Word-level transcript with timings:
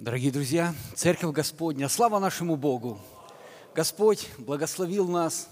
Дорогие 0.00 0.30
друзья, 0.30 0.76
Церковь 0.94 1.34
Господня, 1.34 1.88
слава 1.88 2.20
нашему 2.20 2.54
Богу! 2.54 3.00
Господь 3.74 4.28
благословил 4.38 5.08
нас, 5.08 5.48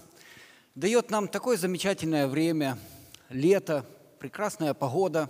дает 0.73 1.11
нам 1.11 1.27
такое 1.27 1.57
замечательное 1.57 2.27
время, 2.27 2.79
лето, 3.27 3.85
прекрасная 4.19 4.73
погода, 4.73 5.29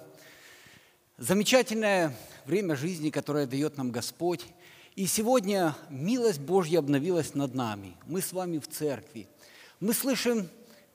замечательное 1.18 2.16
время 2.46 2.76
жизни, 2.76 3.10
которое 3.10 3.48
дает 3.48 3.76
нам 3.76 3.92
Господь. 3.92 4.46
И 4.96 5.08
сегодня 5.08 5.76
милость 5.90 6.40
Божья 6.40 6.78
обновилась 6.78 7.34
над 7.34 7.56
нами. 7.56 7.98
Мы 8.06 8.22
с 8.22 8.32
вами 8.32 8.60
в 8.60 8.68
церкви. 8.68 9.28
Мы 9.80 9.96
слышим 9.96 10.48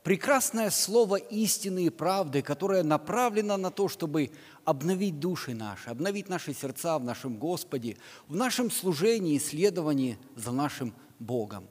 прекрасное 0.03 0.71
слово 0.71 1.16
истины 1.16 1.85
и 1.85 1.91
правды, 1.91 2.43
которое 2.43 2.82
направлено 2.82 3.57
на 3.57 3.71
то, 3.71 3.89
чтобы 3.89 4.30
обновить 4.64 5.21
души 5.21 5.55
наши, 5.55 5.91
обновить 5.91 6.29
наши 6.29 6.55
сердца 6.55 6.98
в 6.98 7.05
нашем 7.05 7.36
Господе, 7.36 7.96
в 8.29 8.36
нашем 8.36 8.71
служении 8.71 9.36
и 9.36 9.41
следовании 9.41 10.18
за 10.36 10.53
нашим 10.53 10.95
Богом. 11.18 11.68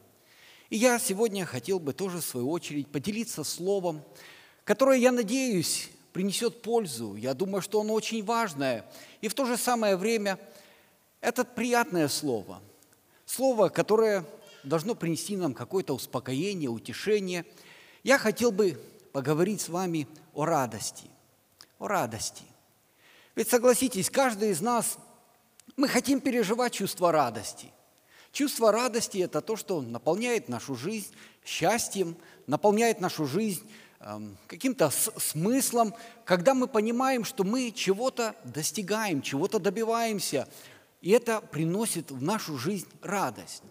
И 0.69 0.77
я 0.77 0.99
сегодня 0.99 1.45
хотел 1.45 1.79
бы 1.79 1.93
тоже, 1.93 2.19
в 2.19 2.25
свою 2.25 2.49
очередь, 2.49 2.87
поделиться 2.87 3.43
словом, 3.43 4.01
которое, 4.63 4.97
я 4.97 5.11
надеюсь, 5.11 5.89
принесет 6.13 6.61
пользу. 6.61 7.15
Я 7.15 7.33
думаю, 7.33 7.61
что 7.61 7.81
оно 7.81 7.93
очень 7.93 8.23
важное. 8.23 8.85
И 9.19 9.27
в 9.27 9.33
то 9.33 9.45
же 9.45 9.57
самое 9.57 9.97
время 9.97 10.39
это 11.19 11.43
приятное 11.43 12.07
слово. 12.07 12.61
Слово, 13.25 13.67
которое 13.67 14.25
должно 14.63 14.95
принести 14.95 15.35
нам 15.35 15.53
какое-то 15.53 15.93
успокоение, 15.93 16.69
утешение– 16.69 17.45
я 18.03 18.17
хотел 18.17 18.51
бы 18.51 18.79
поговорить 19.11 19.61
с 19.61 19.69
вами 19.69 20.07
о 20.33 20.45
радости. 20.45 21.05
О 21.79 21.87
радости. 21.87 22.43
Ведь 23.35 23.49
согласитесь, 23.49 24.09
каждый 24.09 24.51
из 24.51 24.61
нас, 24.61 24.97
мы 25.75 25.87
хотим 25.87 26.19
переживать 26.19 26.73
чувство 26.73 27.11
радости. 27.11 27.71
Чувство 28.31 28.71
радости– 28.71 29.17
это 29.19 29.41
то, 29.41 29.55
что 29.55 29.81
наполняет 29.81 30.47
нашу 30.47 30.75
жизнь 30.75 31.13
счастьем, 31.45 32.15
наполняет 32.47 33.01
нашу 33.01 33.25
жизнь 33.25 33.69
эм, 33.99 34.37
каким-то 34.47 34.89
смыслом, 34.89 35.93
когда 36.23 36.53
мы 36.53 36.67
понимаем, 36.67 37.25
что 37.25 37.43
мы 37.43 37.71
чего-то 37.71 38.35
достигаем, 38.43 39.21
чего-то 39.21 39.59
добиваемся, 39.59 40.47
и 41.01 41.11
это 41.11 41.41
приносит 41.41 42.11
в 42.11 42.21
нашу 42.21 42.57
жизнь 42.57 42.87
радость. 43.01 43.63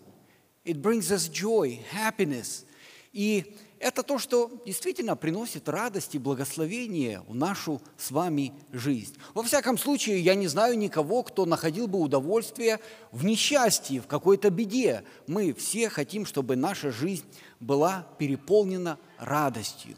It 0.65 0.83
brings 0.83 1.11
us 1.11 1.31
joy, 1.31 1.81
happiness. 1.95 2.65
И 3.13 3.57
это 3.81 4.03
то, 4.03 4.19
что 4.19 4.51
действительно 4.67 5.17
приносит 5.17 5.69
радость 5.69 6.15
и 6.15 6.19
благословение 6.19 7.23
в 7.27 7.35
нашу 7.35 7.81
с 7.97 8.11
вами 8.11 8.53
жизнь. 8.73 9.17
Во 9.35 9.43
всяком 9.43 9.79
случае, 9.79 10.21
я 10.21 10.35
не 10.35 10.47
знаю 10.47 10.79
никого, 10.79 11.23
кто 11.23 11.47
находил 11.47 11.89
бы 11.89 11.99
удовольствие 11.99 12.79
в 13.11 13.25
несчастье, 13.25 14.01
в 14.01 14.07
какой-то 14.07 14.51
беде. 14.51 15.03
Мы 15.27 15.55
все 15.55 15.89
хотим, 15.89 16.27
чтобы 16.27 16.57
наша 16.57 16.93
жизнь 16.93 17.25
была 17.59 18.07
переполнена 18.19 18.99
радостью. 19.19 19.97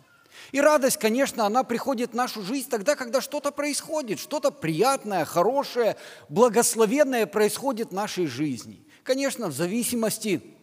И 0.53 0.60
радость, 0.60 0.98
конечно, 0.98 1.44
она 1.44 1.64
приходит 1.64 2.12
в 2.12 2.16
нашу 2.16 2.42
жизнь 2.42 2.69
тогда, 2.69 2.94
когда 2.94 3.20
что-то 3.20 3.50
происходит, 3.50 4.20
что-то 4.20 4.50
приятное, 4.50 5.25
хорошее, 5.25 5.97
благословенное 6.28 7.27
происходит 7.27 7.91
в 7.91 7.94
нашей 7.94 8.27
жизни. 8.27 8.86
Конечно, 9.03 9.48
в 9.48 9.53
зависимости 9.53 10.36
от 10.36 10.61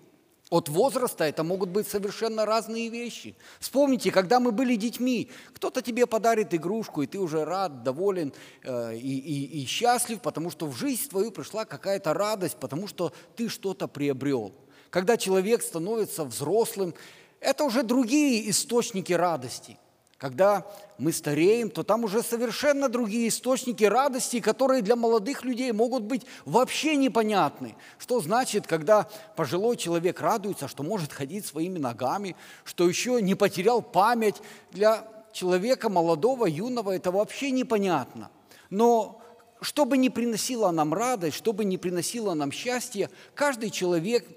возраста 0.50 1.25
это 1.25 1.44
могут 1.44 1.69
быть 1.69 1.88
совершенно 1.88 2.45
разные 2.45 2.89
вещи. 2.89 3.36
Вспомните, 3.59 4.11
когда 4.11 4.39
мы 4.39 4.52
были 4.52 4.75
детьми, 4.75 5.30
кто-то 5.53 5.81
тебе 5.81 6.08
подарит 6.08 6.53
игрушку, 6.53 7.03
и 7.03 7.08
ты 7.08 7.19
уже 7.19 7.45
рад, 7.45 7.83
доволен 7.83 8.33
э, 8.64 8.95
и, 8.95 9.17
и, 9.19 9.61
и 9.61 9.66
счастлив, 9.66 10.22
потому 10.22 10.50
что 10.50 10.66
в 10.66 10.75
жизнь 10.75 11.09
твою 11.09 11.31
пришла 11.31 11.66
какая-то 11.66 12.14
радость, 12.14 12.58
потому 12.59 12.88
что 12.88 13.14
ты 13.36 13.47
что-то 13.47 13.88
приобрел. 13.88 14.53
Когда 14.89 15.17
человек 15.17 15.61
становится 15.61 16.25
взрослым, 16.25 16.95
это 17.39 17.63
уже 17.63 17.84
другие 17.84 18.50
источники 18.50 19.13
радости– 19.13 19.78
когда 20.19 20.68
мы 20.97 21.13
стареем, 21.13 21.69
то 21.72 21.84
там 21.84 22.03
уже 22.03 22.22
совершенно 22.22 22.90
другие 22.90 23.30
источники 23.30 23.85
радости, 23.85 24.41
которые 24.41 24.81
для 24.81 24.97
молодых 24.97 25.46
людей 25.46 25.72
могут 25.72 26.03
быть 26.03 26.25
вообще 26.44 26.97
непонятны. 26.97 27.78
Что 27.97 28.19
значит, 28.19 28.68
когда 28.68 29.07
пожилой 29.38 29.78
человек 29.78 30.19
радуется, 30.19 30.68
что 30.68 30.84
может 30.84 31.13
ходить 31.13 31.46
своими 31.46 31.80
ногами, 31.80 32.35
что 32.66 32.88
еще 32.88 33.22
не 33.22 33.34
потерял 33.34 33.81
память. 33.81 34.35
Для 34.72 35.07
человека 35.31 35.88
молодого, 35.88 36.47
юного 36.47 36.91
это 36.91 37.12
вообще 37.12 37.51
непонятно. 37.51 38.30
Но 38.69 39.22
что 39.62 39.86
бы 39.86 39.97
ни 39.97 40.09
приносило 40.09 40.69
нам 40.72 40.94
радость, 40.94 41.38
что 41.38 41.53
бы 41.53 41.63
ни 41.63 41.78
приносило 41.78 42.34
нам 42.34 42.51
счастье, 42.51 43.09
каждый 43.36 43.69
человек 43.69 44.28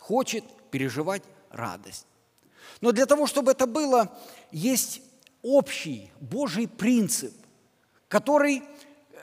хочет 0.00 0.44
переживать 0.70 1.22
радость. 1.50 2.06
Но 2.82 2.92
для 2.92 3.06
того, 3.06 3.26
чтобы 3.26 3.52
это 3.52 3.66
было, 3.66 4.12
есть 4.50 5.00
общий 5.40 6.10
Божий 6.20 6.68
принцип, 6.68 7.32
который, 8.08 8.62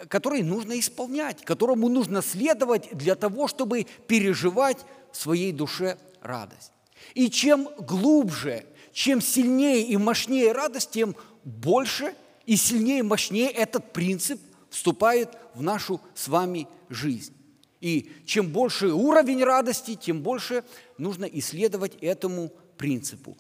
который 0.08 0.42
нужно 0.42 0.80
исполнять, 0.80 1.44
которому 1.44 1.90
нужно 1.90 2.22
следовать 2.24 2.90
для 2.94 3.16
того, 3.16 3.48
чтобы 3.48 3.86
переживать 4.08 4.78
в 5.12 5.18
своей 5.18 5.52
душе 5.52 5.98
радость. 6.22 6.72
И 7.14 7.30
чем 7.30 7.68
глубже, 7.80 8.66
чем 8.94 9.22
сильнее 9.22 9.84
и 9.84 9.98
мощнее 9.98 10.54
радость, 10.54 10.92
тем 10.92 11.16
больше 11.44 12.16
и 12.46 12.56
сильнее 12.56 13.00
и 13.00 13.04
мощнее 13.04 13.50
этот 13.50 13.92
принцип 13.92 14.40
вступает 14.70 15.30
в 15.54 15.62
нашу 15.62 16.00
с 16.16 16.30
вами 16.30 16.68
жизнь. 16.88 17.34
И 17.82 18.12
чем 18.26 18.50
больше 18.50 18.88
уровень 18.88 19.44
радости, 19.44 19.96
тем 19.96 20.22
больше 20.22 20.64
нужно 20.98 21.26
исследовать 21.26 21.96
этому 22.02 22.52
принципу. 22.80 23.38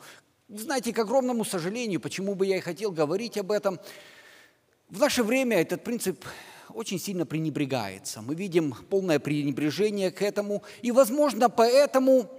Знаете, 0.49 0.93
к 0.93 0.99
огромному 0.99 1.45
сожалению, 1.45 2.01
почему 2.01 2.35
бы 2.35 2.45
я 2.45 2.57
и 2.57 2.59
хотел 2.59 2.91
говорить 2.91 3.37
об 3.37 3.51
этом, 3.51 3.79
в 4.89 4.99
наше 4.99 5.23
время 5.23 5.61
этот 5.61 5.83
принцип 5.83 6.25
очень 6.69 6.99
сильно 6.99 7.25
пренебрегается. 7.25 8.21
Мы 8.21 8.35
видим 8.35 8.75
полное 8.89 9.19
пренебрежение 9.19 10.11
к 10.11 10.21
этому, 10.21 10.61
и, 10.81 10.91
возможно, 10.91 11.49
поэтому 11.49 12.29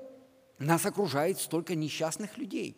нас 0.59 0.85
окружает 0.87 1.41
столько 1.41 1.75
несчастных 1.75 2.37
людей. 2.37 2.77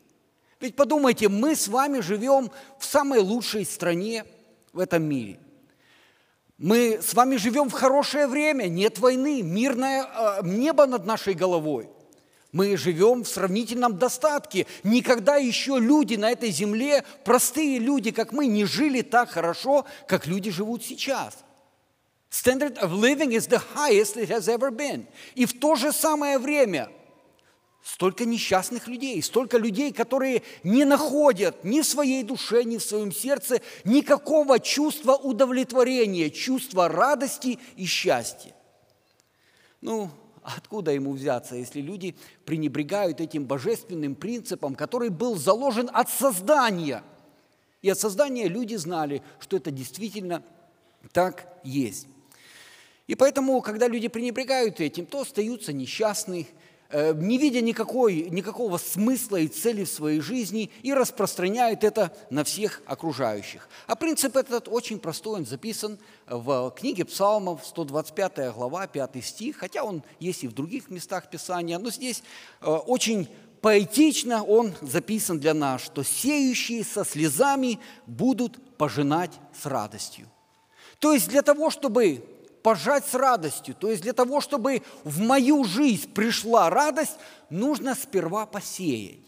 Ведь 0.60 0.76
подумайте, 0.76 1.28
мы 1.28 1.56
с 1.56 1.66
вами 1.66 2.00
живем 2.00 2.50
в 2.78 2.84
самой 2.84 3.18
лучшей 3.18 3.64
стране 3.64 4.24
в 4.72 4.78
этом 4.78 5.02
мире. 5.02 5.40
Мы 6.58 7.00
с 7.02 7.14
вами 7.14 7.36
живем 7.36 7.68
в 7.68 7.72
хорошее 7.72 8.28
время, 8.28 8.68
нет 8.68 8.98
войны, 9.00 9.42
мирное 9.42 10.04
э, 10.04 10.46
небо 10.46 10.86
над 10.86 11.04
нашей 11.06 11.34
головой– 11.34 11.90
мы 12.52 12.76
живем 12.76 13.24
в 13.24 13.28
сравнительном 13.28 13.98
достатке. 13.98 14.66
Никогда 14.84 15.36
еще 15.36 15.78
люди 15.78 16.16
на 16.16 16.30
этой 16.30 16.50
земле, 16.50 17.02
простые 17.24 17.78
люди, 17.78 18.10
как 18.10 18.32
мы, 18.32 18.46
не 18.46 18.66
жили 18.66 19.00
так 19.00 19.30
хорошо, 19.30 19.86
как 20.06 20.26
люди 20.26 20.50
живут 20.50 20.84
сейчас. 20.84 21.38
Standard 22.30 22.78
of 22.78 22.92
living 22.92 23.32
is 23.32 23.46
the 23.46 23.62
highest 23.74 24.16
it 24.16 24.28
has 24.28 24.48
ever 24.48 24.70
been. 24.70 25.06
И 25.34 25.46
в 25.46 25.58
то 25.58 25.76
же 25.76 25.92
самое 25.92 26.38
время 26.38 26.90
столько 27.82 28.24
несчастных 28.24 28.86
людей, 28.86 29.22
столько 29.22 29.58
людей, 29.58 29.92
которые 29.92 30.42
не 30.62 30.84
находят 30.84 31.64
ни 31.64 31.80
в 31.80 31.86
своей 31.86 32.22
душе, 32.22 32.64
ни 32.64 32.78
в 32.78 32.82
своем 32.82 33.12
сердце 33.12 33.60
никакого 33.84 34.60
чувства 34.60 35.14
удовлетворения, 35.14 36.30
чувства 36.30 36.88
радости 36.88 37.58
и 37.76 37.86
счастья. 37.86 38.54
Ну, 39.80 40.10
Откуда 40.42 40.90
ему 40.90 41.12
взяться, 41.12 41.54
если 41.54 41.80
люди 41.80 42.16
пренебрегают 42.44 43.20
этим 43.20 43.46
божественным 43.46 44.16
принципом, 44.16 44.74
который 44.74 45.08
был 45.08 45.36
заложен 45.36 45.88
от 45.92 46.10
создания? 46.10 47.04
И 47.80 47.88
от 47.88 47.98
создания 47.98 48.48
люди 48.48 48.74
знали, 48.74 49.22
что 49.38 49.56
это 49.56 49.70
действительно 49.70 50.42
так 51.12 51.60
есть. 51.62 52.08
И 53.06 53.14
поэтому, 53.14 53.60
когда 53.60 53.88
люди 53.88 54.08
пренебрегают 54.08 54.80
этим, 54.80 55.06
то 55.06 55.20
остаются 55.20 55.72
несчастны, 55.72 56.48
не 56.92 57.38
видя 57.38 57.60
никакой, 57.60 58.28
никакого 58.30 58.78
смысла 58.78 59.36
и 59.36 59.48
цели 59.48 59.84
в 59.84 59.88
своей 59.88 60.20
жизни, 60.20 60.70
и 60.82 60.92
распространяют 60.92 61.84
это 61.84 62.14
на 62.30 62.44
всех 62.44 62.82
окружающих. 62.86 63.68
А 63.86 63.96
принцип 63.96 64.36
этот 64.36 64.68
очень 64.68 64.98
простой, 64.98 65.40
он 65.40 65.46
записан 65.46 65.98
в 66.26 66.72
книге 66.76 67.04
Псалмов, 67.04 67.64
125 67.64 68.54
глава, 68.54 68.86
5 68.86 69.24
стих, 69.24 69.56
хотя 69.56 69.84
он 69.84 70.02
есть 70.20 70.44
и 70.44 70.48
в 70.48 70.52
других 70.52 70.90
местах 70.90 71.30
Писания, 71.30 71.78
но 71.78 71.90
здесь 71.90 72.22
э, 72.60 72.66
очень 72.66 73.28
поэтично 73.62 74.42
он 74.42 74.74
записан 74.82 75.38
для 75.38 75.54
нас, 75.54 75.82
что 75.82 76.02
сеющие 76.02 76.84
со 76.84 77.04
слезами 77.04 77.78
будут 78.06 78.76
пожинать 78.76 79.32
с 79.58 79.64
радостью. 79.66 80.28
То 80.98 81.14
есть 81.14 81.28
для 81.28 81.42
того, 81.42 81.70
чтобы 81.70 82.24
пожать 82.62 83.04
с 83.06 83.14
радостью. 83.14 83.74
То 83.74 83.90
есть 83.90 84.02
для 84.02 84.12
того, 84.12 84.40
чтобы 84.40 84.82
в 85.04 85.20
мою 85.20 85.64
жизнь 85.64 86.12
пришла 86.12 86.70
радость, 86.70 87.16
нужно 87.50 87.94
сперва 87.94 88.46
посеять. 88.46 89.20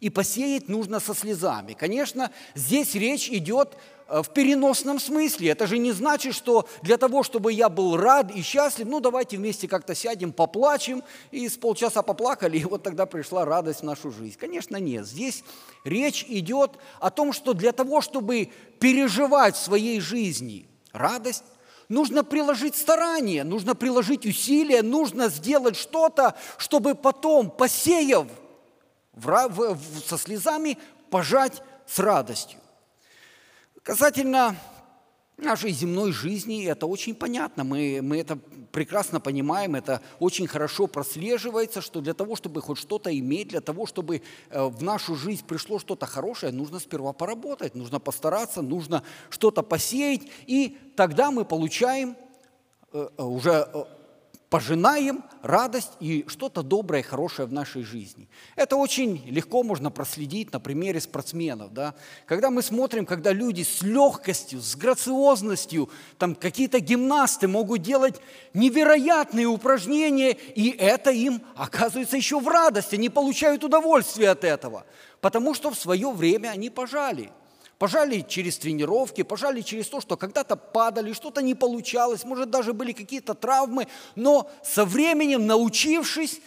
И 0.00 0.10
посеять 0.10 0.68
нужно 0.68 1.00
со 1.00 1.12
слезами. 1.12 1.72
Конечно, 1.72 2.30
здесь 2.54 2.94
речь 2.94 3.28
идет 3.28 3.76
э, 4.06 4.22
в 4.22 4.28
переносном 4.32 5.00
смысле. 5.00 5.48
Это 5.48 5.66
же 5.66 5.78
не 5.78 5.90
значит, 5.90 6.36
что 6.36 6.68
для 6.82 6.98
того, 6.98 7.24
чтобы 7.24 7.52
я 7.52 7.68
был 7.68 7.96
рад 7.96 8.30
и 8.30 8.40
счастлив, 8.42 8.86
ну 8.86 9.00
давайте 9.00 9.38
вместе 9.38 9.66
как-то 9.66 9.96
сядем, 9.96 10.32
поплачем, 10.32 11.02
и 11.32 11.48
с 11.48 11.56
полчаса 11.56 12.02
поплакали, 12.02 12.58
и 12.58 12.64
вот 12.64 12.84
тогда 12.84 13.06
пришла 13.06 13.44
радость 13.44 13.80
в 13.80 13.84
нашу 13.84 14.12
жизнь. 14.12 14.36
Конечно, 14.38 14.76
нет. 14.76 15.04
Здесь 15.04 15.42
речь 15.82 16.24
идет 16.28 16.78
о 17.00 17.10
том, 17.10 17.32
что 17.32 17.52
для 17.52 17.72
того, 17.72 18.00
чтобы 18.00 18.50
переживать 18.78 19.56
в 19.56 19.58
своей 19.58 19.98
жизни 19.98 20.68
радость, 20.92 21.42
нужно 21.88 22.24
приложить 22.24 22.76
старание, 22.76 23.44
нужно 23.44 23.74
приложить 23.74 24.26
усилия, 24.26 24.82
нужно 24.82 25.28
сделать 25.28 25.76
что-то, 25.76 26.34
чтобы 26.56 26.94
потом, 26.94 27.50
посеяв 27.50 28.26
со 30.06 30.18
слезами, 30.18 30.78
пожать 31.10 31.62
с 31.86 31.98
радостью. 31.98 32.60
Касательно 33.82 34.56
нашей 35.38 35.70
земной 35.70 36.12
жизни 36.12 36.64
это 36.66 36.86
очень 36.86 37.14
понятно, 37.14 37.64
мы, 37.64 38.00
мы 38.02 38.18
это 38.18 38.38
прекрасно 38.72 39.20
понимаем, 39.20 39.74
это 39.74 40.02
очень 40.18 40.46
хорошо 40.46 40.86
прослеживается, 40.86 41.80
что 41.80 42.00
для 42.00 42.14
того, 42.14 42.36
чтобы 42.36 42.60
хоть 42.60 42.78
что-то 42.78 43.16
иметь, 43.16 43.48
для 43.48 43.60
того, 43.60 43.86
чтобы 43.86 44.22
э, 44.50 44.64
в 44.64 44.82
нашу 44.82 45.14
жизнь 45.14 45.44
пришло 45.46 45.78
что-то 45.78 46.06
хорошее, 46.06 46.52
нужно 46.52 46.78
сперва 46.78 47.12
поработать, 47.12 47.74
нужно 47.74 48.00
постараться, 48.00 48.62
нужно 48.62 49.02
что-то 49.30 49.62
посеять, 49.62 50.22
и 50.46 50.76
тогда 50.96 51.30
мы 51.30 51.44
получаем 51.44 52.16
э, 52.92 53.08
э, 53.16 53.22
уже 53.22 53.68
пожинаем 54.50 55.24
радость 55.42 55.92
и 56.00 56.24
что-то 56.26 56.62
доброе, 56.62 57.02
хорошее 57.02 57.46
в 57.46 57.52
нашей 57.52 57.82
жизни. 57.82 58.28
Это 58.56 58.76
очень 58.76 59.22
легко 59.26 59.62
можно 59.62 59.90
проследить 59.90 60.52
на 60.52 60.60
примере 60.60 61.00
спортсменов. 61.00 61.72
Да? 61.72 61.94
Когда 62.26 62.50
мы 62.50 62.62
смотрим, 62.62 63.04
когда 63.04 63.32
люди 63.32 63.62
с 63.62 63.82
легкостью, 63.82 64.60
с 64.60 64.74
грациозностью, 64.76 65.90
там 66.16 66.34
какие-то 66.34 66.80
гимнасты 66.80 67.46
могут 67.46 67.82
делать 67.82 68.20
невероятные 68.54 69.46
упражнения, 69.46 70.32
и 70.32 70.70
это 70.70 71.10
им 71.10 71.42
оказывается 71.54 72.16
еще 72.16 72.40
в 72.40 72.48
радости, 72.48 72.94
они 72.94 73.10
получают 73.10 73.64
удовольствие 73.64 74.30
от 74.30 74.44
этого, 74.44 74.86
потому 75.20 75.54
что 75.54 75.70
в 75.70 75.78
свое 75.78 76.10
время 76.10 76.48
они 76.48 76.70
пожали– 76.70 77.30
Пожали 77.78 78.24
через 78.28 78.58
тренировки, 78.58 79.22
пожали 79.22 79.60
через 79.60 79.88
то, 79.88 80.00
что 80.00 80.16
когда-то 80.16 80.56
падали, 80.56 81.12
что-то 81.12 81.42
не 81.42 81.54
получалось, 81.54 82.24
может, 82.24 82.50
даже 82.50 82.72
были 82.72 82.92
какие-то 82.92 83.34
травмы, 83.34 83.86
но 84.16 84.50
со 84.64 84.84
временем, 84.84 85.46
научившись, 85.46 86.40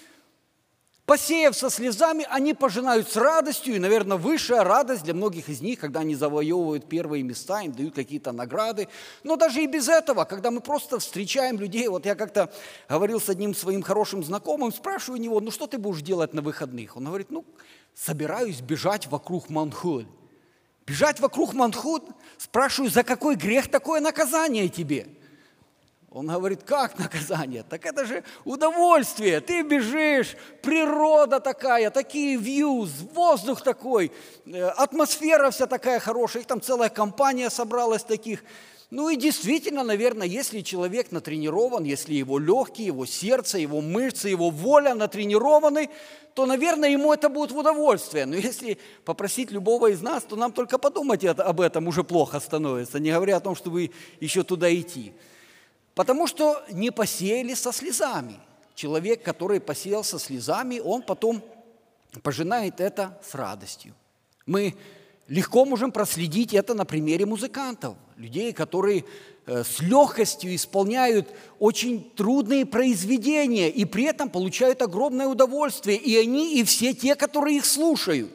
посеяв 1.05 1.55
со 1.55 1.69
слезами, 1.69 2.25
они 2.29 2.53
пожинают 2.53 3.09
с 3.09 3.15
радостью, 3.15 3.75
и, 3.75 3.79
наверное, 3.79 4.17
высшая 4.17 4.63
радость 4.63 5.03
для 5.03 5.13
многих 5.13 5.47
из 5.47 5.61
них, 5.61 5.79
когда 5.79 6.01
они 6.01 6.15
завоевывают 6.15 6.89
первые 6.89 7.23
места, 7.23 7.61
им 7.61 7.71
дают 7.71 7.95
какие-то 7.95 8.33
награды. 8.33 8.89
Но 9.23 9.37
даже 9.37 9.63
и 9.63 9.67
без 9.67 9.87
этого, 9.87 10.25
когда 10.25 10.51
мы 10.51 10.59
просто 10.59 10.99
встречаем 10.99 11.57
людей, 11.59 11.87
вот 11.87 12.05
я 12.05 12.15
как-то 12.15 12.51
говорил 12.89 13.21
с 13.21 13.29
одним 13.29 13.55
своим 13.55 13.83
хорошим 13.83 14.21
знакомым, 14.21 14.73
спрашиваю 14.73 15.19
у 15.19 15.23
него, 15.23 15.39
ну 15.39 15.49
что 15.49 15.67
ты 15.67 15.77
будешь 15.77 16.01
делать 16.01 16.33
на 16.33 16.41
выходных? 16.41 16.97
Он 16.97 17.05
говорит, 17.05 17.31
ну, 17.31 17.45
собираюсь 17.93 18.59
бежать 18.59 19.07
вокруг 19.07 19.49
Манхуль. 19.49 20.07
Бежать 20.85 21.19
вокруг 21.19 21.53
Манхут, 21.53 22.03
спрашиваю, 22.37 22.89
за 22.91 23.03
какой 23.03 23.35
грех 23.35 23.69
такое 23.69 24.01
наказание 24.01 24.67
тебе? 24.67 25.07
Он 26.11 26.27
говорит, 26.27 26.63
как 26.63 26.99
наказание? 26.99 27.63
Так 27.63 27.85
это 27.85 28.03
же 28.05 28.25
удовольствие. 28.43 29.39
Ты 29.39 29.61
бежишь, 29.61 30.35
природа 30.61 31.39
такая, 31.39 31.89
такие 31.89 32.35
вьюз, 32.35 32.89
воздух 33.13 33.61
такой, 33.61 34.11
э, 34.45 34.61
атмосфера 34.61 35.51
вся 35.51 35.67
такая 35.67 36.01
хорошая. 36.01 36.41
Их 36.41 36.47
там 36.47 36.61
целая 36.61 36.89
компания 36.89 37.49
собралась 37.49 38.03
таких. 38.03 38.43
Ну 38.91 39.09
и 39.09 39.15
действительно, 39.15 39.83
наверное, 39.83 40.27
если 40.27 40.59
человек 40.59 41.13
натренирован, 41.13 41.85
если 41.85 42.13
его 42.13 42.37
легкие, 42.37 42.87
его 42.87 43.05
сердце, 43.05 43.57
его 43.57 43.79
мышцы, 43.79 44.27
его 44.27 44.49
воля 44.49 44.93
натренированы, 44.93 45.89
то, 46.33 46.45
наверное, 46.45 46.89
ему 46.89 47.13
это 47.13 47.29
будет 47.29 47.51
в 47.51 47.57
удовольствие. 47.57 48.25
Но 48.25 48.35
если 48.35 48.77
попросить 49.05 49.49
любого 49.49 49.91
из 49.91 50.01
нас, 50.01 50.23
то 50.23 50.35
нам 50.35 50.51
только 50.51 50.77
подумать 50.77 51.23
об 51.23 51.61
этом 51.61 51.87
уже 51.87 52.03
плохо 52.03 52.41
становится, 52.41 52.99
не 52.99 53.11
говоря 53.11 53.37
о 53.37 53.39
том, 53.39 53.55
чтобы 53.55 53.91
еще 54.19 54.43
туда 54.43 54.73
идти. 54.73 55.13
Потому 55.95 56.27
что 56.27 56.61
не 56.69 56.91
посеяли 56.91 57.53
со 57.53 57.71
слезами. 57.71 58.39
Человек, 58.75 59.23
который 59.23 59.61
посеял 59.61 60.03
со 60.03 60.19
слезами, 60.19 60.79
он 60.79 61.01
потом 61.01 61.41
пожинает 62.23 62.81
это 62.81 63.17
с 63.23 63.35
радостью. 63.35 63.93
Мы 64.45 64.75
легко 65.29 65.63
можем 65.63 65.93
проследить 65.93 66.53
это 66.53 66.73
на 66.73 66.83
примере 66.83 67.25
музыкантов, 67.25 67.95
людей, 68.21 68.53
которые 68.53 69.03
э, 69.45 69.63
с 69.63 69.79
легкостью 69.81 70.53
исполняют 70.55 71.27
очень 71.59 72.09
трудные 72.15 72.65
произведения 72.65 73.69
и 73.69 73.83
при 73.85 74.03
этом 74.03 74.29
получают 74.29 74.81
огромное 74.81 75.27
удовольствие, 75.27 75.97
и 75.97 76.15
они, 76.17 76.59
и 76.59 76.63
все 76.63 76.93
те, 76.93 77.15
которые 77.15 77.57
их 77.57 77.65
слушают. 77.65 78.31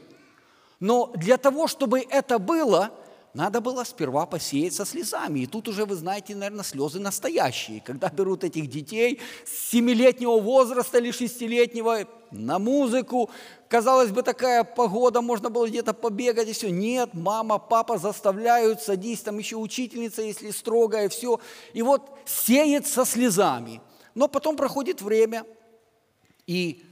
Но 0.81 1.13
для 1.15 1.37
того, 1.37 1.69
чтобы 1.69 2.05
это 2.11 2.39
было– 2.39 2.91
надо 3.37 3.61
было 3.61 3.85
сперва 3.85 4.25
посеять 4.25 4.73
со 4.73 4.87
слезами. 4.87 5.41
И 5.41 5.47
тут 5.47 5.69
уже, 5.69 5.85
вы 5.85 5.95
знаете, 5.95 6.35
наверное, 6.35 6.65
слезы 6.65 6.99
настоящие. 6.99 7.83
Когда 7.83 8.09
берут 8.09 8.45
этих 8.45 8.67
детей 8.67 9.21
с 9.45 9.73
семилетнего 9.73 10.41
возраста 10.41 10.97
или 10.97 11.11
шестилетнего 11.11 12.09
на 12.31 12.59
музыку, 12.59 13.29
казалось 13.69 14.11
бы, 14.11 14.23
такая 14.23 14.65
погода, 14.65 15.21
можно 15.21 15.51
было 15.51 15.69
где-то 15.69 15.93
побегать 15.93 16.49
и 16.49 16.53
все. 16.55 16.71
Нет, 16.71 17.11
мама, 17.13 17.59
папа 17.59 17.99
заставляют, 17.99 18.81
садись, 18.81 19.21
там 19.21 19.37
еще 19.37 19.57
учительница, 19.57 20.23
если 20.23 20.51
строгая, 20.51 21.11
все. 21.11 21.39
И 21.75 21.83
вот 21.83 22.09
сеет 22.25 22.87
со 22.87 23.05
слезами. 23.05 23.83
Но 24.15 24.29
потом 24.29 24.57
проходит 24.57 25.03
время 25.03 25.45
и 26.47 26.83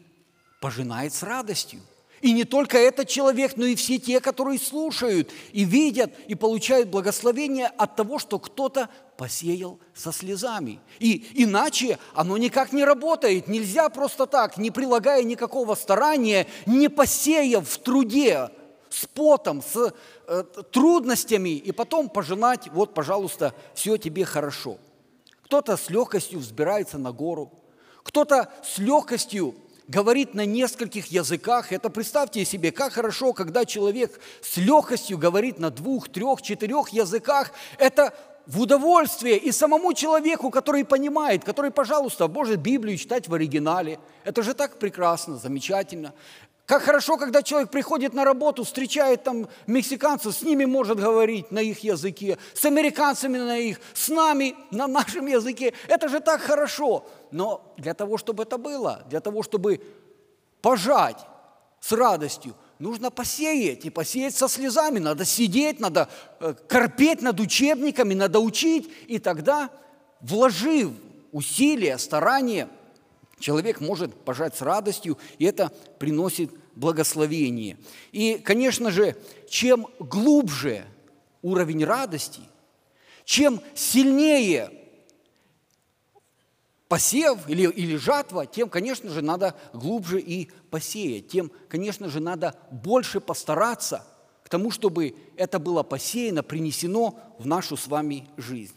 пожинает 0.60 1.14
с 1.14 1.22
радостью. 1.22 1.80
И 2.24 2.32
не 2.32 2.44
только 2.44 2.78
этот 2.78 3.06
человек, 3.06 3.52
но 3.56 3.66
и 3.66 3.74
все 3.74 3.98
те, 3.98 4.18
которые 4.18 4.58
слушают 4.58 5.30
и 5.52 5.64
видят, 5.64 6.10
и 6.26 6.34
получают 6.34 6.88
благословение 6.88 7.66
от 7.66 7.96
того, 7.96 8.18
что 8.18 8.38
кто-то 8.38 8.88
посеял 9.18 9.78
со 9.94 10.10
слезами. 10.10 10.80
И 11.00 11.26
иначе 11.34 11.98
оно 12.14 12.38
никак 12.38 12.72
не 12.72 12.82
работает. 12.82 13.46
Нельзя 13.46 13.90
просто 13.90 14.24
так, 14.26 14.56
не 14.56 14.70
прилагая 14.70 15.22
никакого 15.22 15.74
старания, 15.74 16.46
не 16.64 16.88
посеяв 16.88 17.68
в 17.68 17.76
труде, 17.76 18.48
с 18.88 19.06
потом, 19.06 19.60
с 19.60 19.92
э, 20.26 20.44
трудностями, 20.72 21.50
и 21.50 21.72
потом 21.72 22.08
пожинать, 22.08 22.68
вот, 22.72 22.94
пожалуйста, 22.94 23.52
все 23.74 23.98
тебе 23.98 24.24
хорошо. 24.24 24.78
Кто-то 25.42 25.76
с 25.76 25.90
легкостью 25.90 26.38
взбирается 26.38 26.96
на 26.96 27.12
гору, 27.12 27.52
кто-то 28.02 28.50
с 28.64 28.78
легкостью 28.78 29.54
говорит 29.88 30.34
на 30.34 30.46
нескольких 30.46 31.06
языках. 31.06 31.72
Это 31.72 31.90
представьте 31.90 32.44
себе, 32.44 32.72
как 32.72 32.92
хорошо, 32.94 33.32
когда 33.32 33.64
человек 33.64 34.20
с 34.42 34.56
легкостью 34.56 35.18
говорит 35.18 35.58
на 35.58 35.70
двух, 35.70 36.08
трех, 36.08 36.42
четырех 36.42 36.88
языках. 36.90 37.52
Это 37.78 38.14
в 38.46 38.60
удовольствие 38.60 39.38
и 39.38 39.52
самому 39.52 39.94
человеку, 39.94 40.50
который 40.50 40.84
понимает, 40.84 41.44
который, 41.44 41.70
пожалуйста, 41.70 42.28
может 42.28 42.60
Библию 42.60 42.98
читать 42.98 43.26
в 43.28 43.34
оригинале. 43.34 43.98
Это 44.24 44.42
же 44.42 44.54
так 44.54 44.78
прекрасно, 44.78 45.36
замечательно. 45.36 46.12
Как 46.66 46.82
хорошо, 46.82 47.18
когда 47.18 47.42
человек 47.42 47.70
приходит 47.70 48.14
на 48.14 48.24
работу, 48.24 48.64
встречает 48.64 49.22
там 49.22 49.48
мексиканцев, 49.66 50.34
с 50.34 50.42
ними 50.42 50.64
может 50.64 50.98
говорить 50.98 51.50
на 51.50 51.58
их 51.58 51.80
языке, 51.80 52.38
с 52.54 52.64
американцами 52.64 53.36
на 53.36 53.58
их, 53.58 53.78
с 53.92 54.08
нами 54.08 54.54
на 54.70 54.86
нашем 54.86 55.26
языке. 55.26 55.74
Это 55.88 56.08
же 56.08 56.20
так 56.20 56.40
хорошо. 56.40 57.06
Но 57.30 57.74
для 57.76 57.92
того, 57.92 58.16
чтобы 58.16 58.44
это 58.44 58.56
было, 58.56 59.04
для 59.10 59.20
того, 59.20 59.42
чтобы 59.42 59.82
пожать 60.62 61.18
с 61.80 61.92
радостью, 61.92 62.54
нужно 62.78 63.10
посеять, 63.10 63.84
и 63.84 63.90
посеять 63.90 64.34
со 64.34 64.48
слезами. 64.48 64.98
Надо 64.98 65.26
сидеть, 65.26 65.80
надо 65.80 66.08
э, 66.40 66.54
корпеть 66.66 67.20
над 67.20 67.40
учебниками, 67.40 68.14
надо 68.14 68.40
учить, 68.40 68.90
и 69.06 69.18
тогда, 69.18 69.68
вложив 70.20 70.92
усилия, 71.30 71.98
старания– 71.98 72.70
Человек 73.38 73.80
может 73.80 74.14
пожать 74.24 74.56
с 74.56 74.62
радостью, 74.62 75.18
и 75.38 75.44
это 75.44 75.72
приносит 75.98 76.50
благословение. 76.74 77.78
И, 78.12 78.38
конечно 78.38 78.90
же, 78.90 79.16
чем 79.48 79.86
глубже 79.98 80.84
уровень 81.42 81.84
радости, 81.84 82.40
чем 83.24 83.60
сильнее 83.74 84.70
посев 86.88 87.48
или, 87.48 87.68
или 87.68 87.96
жатва, 87.96 88.46
тем, 88.46 88.68
конечно 88.68 89.10
же, 89.10 89.22
надо 89.22 89.54
глубже 89.72 90.20
и 90.20 90.50
посеять, 90.70 91.28
тем, 91.28 91.50
конечно 91.68 92.08
же, 92.08 92.20
надо 92.20 92.54
больше 92.70 93.20
постараться 93.20 94.06
к 94.44 94.48
тому, 94.48 94.70
чтобы 94.70 95.16
это 95.36 95.58
было 95.58 95.82
посеяно, 95.82 96.42
принесено 96.42 97.18
в 97.38 97.46
нашу 97.46 97.76
с 97.76 97.88
вами 97.88 98.28
жизнь. 98.36 98.74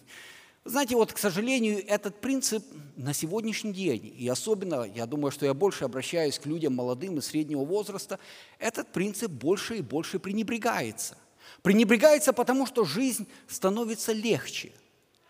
Знаете, 0.68 0.98
вот, 0.98 1.14
к 1.14 1.18
сожалению, 1.18 1.82
этот 1.88 2.20
принцип 2.20 2.62
на 2.98 3.14
сегодняшний 3.14 3.72
день, 3.72 4.14
и 4.18 4.28
особенно, 4.28 4.84
я 4.84 5.06
думаю, 5.06 5.32
что 5.32 5.46
я 5.46 5.54
больше 5.54 5.86
обращаюсь 5.86 6.38
к 6.38 6.46
людям 6.46 6.76
молодым 6.76 7.18
и 7.18 7.22
среднего 7.22 7.64
возраста, 7.64 8.20
этот 8.60 8.92
принцип 8.92 9.32
больше 9.32 9.78
и 9.78 9.82
больше 9.82 10.20
пренебрегается. 10.20 11.18
Пренебрегается 11.62 12.34
потому, 12.34 12.66
что 12.66 12.84
жизнь 12.84 13.28
становится 13.48 14.12
легче. 14.12 14.74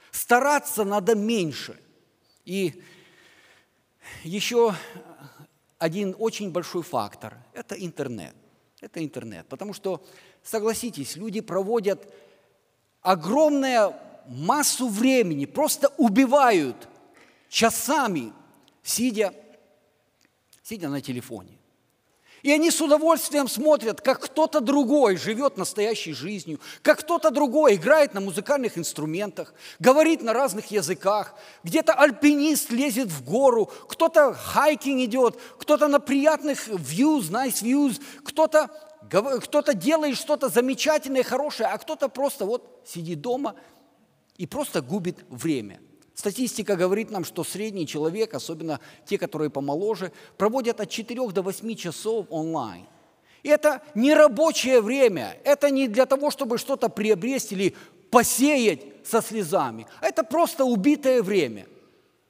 Стараться 0.09 0.83
надо 0.83 1.13
меньше. 1.13 1.79
И 2.43 2.81
еще 4.23 4.73
один 5.77 6.15
очень 6.17 6.49
большой 6.49 6.81
фактор– 6.81 7.37
это 7.53 7.75
интернет. 7.75 8.35
Это 8.81 9.03
интернет. 9.03 9.45
Потому 9.47 9.73
что, 9.73 10.03
согласитесь, 10.41 11.15
люди 11.15 11.41
проводят 11.41 12.11
огромную 13.01 13.93
массу 14.27 14.87
времени, 14.87 15.45
просто 15.45 15.91
убивают 15.97 16.87
часами, 17.49 18.33
сидя, 18.83 19.33
сидя 20.63 20.89
на 20.89 21.01
телефоне. 21.01 21.57
И 22.43 22.51
они 22.51 22.69
с 22.69 22.79
удовольствием 22.79 23.47
смотрят, 23.47 23.99
как 23.99 24.21
кто-то 24.21 24.61
другой 24.61 25.17
живет 25.17 25.57
настоящей 25.57 26.13
жизнью, 26.13 26.59
как 26.81 26.99
кто-то 26.99 27.31
другой 27.31 27.75
играет 27.75 28.13
на 28.13 28.21
музыкальных 28.21 28.77
инструментах, 28.77 29.53
говорит 29.79 30.21
на 30.21 30.33
разных 30.33 30.71
языках, 30.71 31.33
где-то 31.63 31.93
альпинист 31.93 32.71
лезет 32.71 33.09
в 33.09 33.23
гору, 33.25 33.65
кто-то 33.89 34.33
хайкинг 34.33 35.01
идет, 35.05 35.39
кто-то 35.57 35.87
на 35.87 35.99
приятных 35.99 36.67
views, 36.69 37.31
nice 37.31 37.63
views, 37.63 37.99
кто-то 38.23 38.69
кто 39.09 39.61
делает 39.73 40.17
что-то 40.17 40.49
замечательное, 40.49 41.23
хорошее, 41.23 41.69
а 41.69 41.77
кто-то 41.77 42.09
просто 42.09 42.45
вот 42.45 42.83
сидит 42.85 43.21
дома 43.21 43.55
и 44.37 44.45
просто 44.45 44.81
губит 44.81 45.25
время– 45.29 45.79
Статистика 46.17 46.75
говорит 46.75 47.11
нам, 47.11 47.23
что 47.23 47.43
средний 47.43 47.85
человек, 47.85 48.33
особенно 48.33 48.79
те, 49.05 49.19
которые 49.19 49.51
помоложе, 49.51 50.11
проводят 50.35 50.81
от 50.81 50.89
4 50.89 51.29
до 51.29 51.43
8 51.43 51.75
часов 51.75 52.25
онлайн. 52.31 52.87
И 53.43 53.49
это 53.49 53.83
не 53.93 54.15
рабочее 54.15 54.81
время, 54.81 55.37
это 55.43 55.69
не 55.69 55.87
для 55.87 56.07
того, 56.07 56.31
чтобы 56.31 56.57
что-то 56.57 56.89
приобрести 56.89 57.53
или 57.53 57.75
посеять 58.09 58.81
со 59.05 59.21
слезами. 59.21 59.85
Это 60.01 60.23
просто 60.23 60.65
убитое 60.65 61.21
время. 61.21 61.67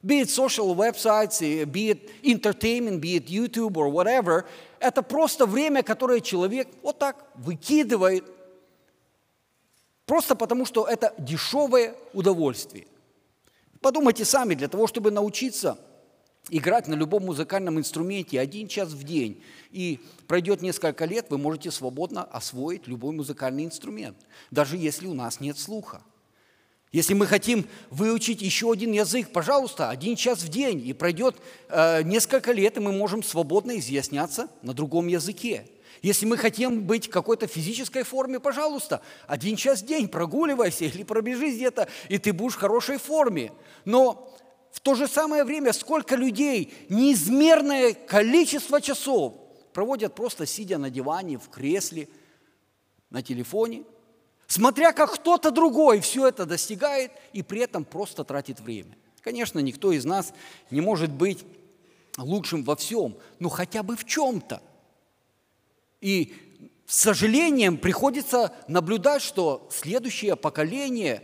Be 0.02 0.20
it 0.20 0.28
social 0.28 0.76
websites, 0.76 1.40
be 1.40 1.88
it 1.92 2.10
entertainment, 2.22 3.00
be 3.00 3.16
it 3.16 3.24
YouTube 3.28 3.78
or 3.78 3.90
whatever, 3.90 4.44
это 4.80 5.02
просто 5.02 5.46
время, 5.46 5.82
которое 5.82 6.20
человек 6.20 6.68
вот 6.82 6.98
так 6.98 7.24
выкидывает, 7.36 8.24
просто 10.08 10.34
потому 10.34 10.66
что 10.66 10.88
это 10.88 11.14
дешевое 11.18 11.94
удовольствие– 12.12 12.88
Подумайте 13.80 14.24
сами, 14.24 14.54
для 14.54 14.68
того, 14.68 14.86
чтобы 14.86 15.10
научиться 15.10 15.78
играть 16.50 16.88
на 16.88 16.94
любом 16.94 17.24
музыкальном 17.26 17.78
инструменте 17.78 18.40
один 18.40 18.66
час 18.66 18.90
в 18.90 19.04
день, 19.04 19.42
и 19.70 20.00
пройдет 20.26 20.62
несколько 20.62 21.04
лет, 21.04 21.26
вы 21.30 21.38
можете 21.38 21.70
свободно 21.70 22.24
освоить 22.24 22.88
любой 22.88 23.14
музыкальный 23.14 23.64
инструмент, 23.64 24.16
даже 24.50 24.76
если 24.76 25.06
у 25.06 25.14
нас 25.14 25.40
нет 25.40 25.58
слуха. 25.58 26.02
Если 26.90 27.12
мы 27.12 27.26
хотим 27.26 27.66
выучить 27.90 28.40
еще 28.40 28.72
один 28.72 28.92
язык, 28.92 29.30
пожалуйста, 29.30 29.90
один 29.90 30.16
час 30.16 30.42
в 30.42 30.48
день, 30.48 30.84
и 30.86 30.94
пройдет 30.94 31.36
э, 31.68 32.02
несколько 32.02 32.50
лет, 32.52 32.78
и 32.78 32.80
мы 32.80 32.92
можем 32.92 33.22
свободно 33.22 33.78
изъясняться 33.78 34.48
на 34.62 34.72
другом 34.72 35.06
языке. 35.06 35.66
Если 36.02 36.26
мы 36.26 36.36
хотим 36.36 36.82
быть 36.82 37.08
в 37.08 37.10
какой-то 37.10 37.46
физической 37.46 38.02
форме, 38.02 38.40
пожалуйста, 38.40 39.02
один 39.26 39.56
час 39.56 39.82
в 39.82 39.86
день 39.86 40.08
прогуливайся 40.08 40.84
или 40.84 41.02
пробежись 41.02 41.56
где-то, 41.56 41.88
и 42.08 42.18
ты 42.18 42.32
будешь 42.32 42.54
в 42.54 42.58
хорошей 42.58 42.98
форме. 42.98 43.52
Но 43.84 44.36
в 44.70 44.80
то 44.80 44.94
же 44.94 45.08
самое 45.08 45.44
время 45.44 45.72
сколько 45.72 46.14
людей, 46.14 46.72
неизмерное 46.88 47.94
количество 47.94 48.80
часов 48.80 49.34
проводят 49.72 50.14
просто 50.14 50.46
сидя 50.46 50.78
на 50.78 50.90
диване, 50.90 51.38
в 51.38 51.48
кресле, 51.48 52.08
на 53.10 53.22
телефоне, 53.22 53.84
смотря 54.46 54.92
как 54.92 55.14
кто-то 55.14 55.50
другой 55.50 56.00
все 56.00 56.28
это 56.28 56.46
достигает 56.46 57.12
и 57.32 57.42
при 57.42 57.60
этом 57.60 57.84
просто 57.84 58.24
тратит 58.24 58.60
время. 58.60 58.96
Конечно, 59.22 59.58
никто 59.58 59.92
из 59.92 60.04
нас 60.04 60.32
не 60.70 60.80
может 60.80 61.10
быть 61.10 61.44
лучшим 62.16 62.62
во 62.64 62.76
всем, 62.76 63.16
но 63.38 63.48
хотя 63.48 63.82
бы 63.82 63.96
в 63.96 64.04
чем-то. 64.04 64.62
И 66.00 66.34
с 66.86 67.00
сожалением 67.00 67.76
приходится 67.76 68.52
наблюдать, 68.66 69.22
что 69.22 69.68
следующее 69.70 70.36
поколение, 70.36 71.22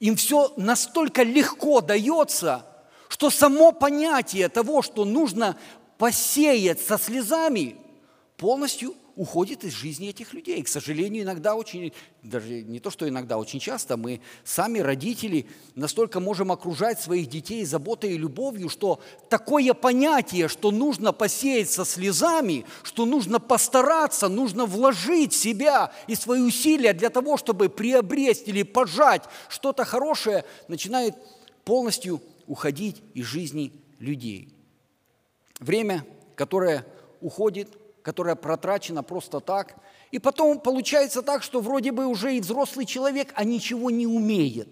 им 0.00 0.16
все 0.16 0.52
настолько 0.56 1.22
легко 1.22 1.80
дается, 1.80 2.66
что 3.08 3.30
само 3.30 3.72
понятие 3.72 4.48
того, 4.48 4.82
что 4.82 5.04
нужно 5.04 5.58
посеять 5.98 6.80
со 6.80 6.98
слезами, 6.98 7.76
полностью 8.36 8.94
уходит 9.16 9.64
из 9.64 9.72
жизни 9.72 10.08
этих 10.08 10.32
людей. 10.32 10.62
К 10.62 10.68
сожалению, 10.68 11.24
иногда 11.24 11.54
очень, 11.54 11.92
даже 12.22 12.62
не 12.62 12.80
то, 12.80 12.90
что 12.90 13.08
иногда, 13.08 13.38
очень 13.38 13.60
часто 13.60 13.96
мы 13.96 14.20
сами, 14.44 14.78
родители, 14.78 15.46
настолько 15.74 16.20
можем 16.20 16.52
окружать 16.52 17.00
своих 17.00 17.28
детей 17.28 17.64
заботой 17.64 18.12
и 18.12 18.18
любовью, 18.18 18.68
что 18.68 19.00
такое 19.28 19.74
понятие, 19.74 20.48
что 20.48 20.70
нужно 20.70 21.12
посеять 21.12 21.70
со 21.70 21.84
слезами, 21.84 22.64
что 22.82 23.04
нужно 23.04 23.38
постараться, 23.38 24.28
нужно 24.28 24.66
вложить 24.66 25.34
себя 25.34 25.92
и 26.06 26.14
свои 26.14 26.40
усилия 26.40 26.92
для 26.92 27.10
того, 27.10 27.36
чтобы 27.36 27.68
приобрести 27.68 28.50
или 28.50 28.62
пожать 28.62 29.24
что-то 29.48 29.84
хорошее, 29.84 30.44
начинает 30.68 31.16
полностью 31.64 32.22
уходить 32.46 33.02
из 33.14 33.26
жизни 33.26 33.72
людей. 33.98 34.48
Время, 35.60 36.04
которое 36.34 36.86
уходит– 37.20 37.68
которая 38.02 38.34
протрачена 38.34 39.02
просто 39.02 39.40
так. 39.40 39.76
И 40.10 40.18
потом 40.18 40.60
получается 40.60 41.22
так, 41.22 41.42
что 41.42 41.60
вроде 41.60 41.92
бы 41.92 42.06
уже 42.06 42.36
и 42.36 42.40
взрослый 42.40 42.84
человек, 42.84 43.32
а 43.34 43.44
ничего 43.44 43.90
не 43.90 44.06
умеет. 44.06 44.68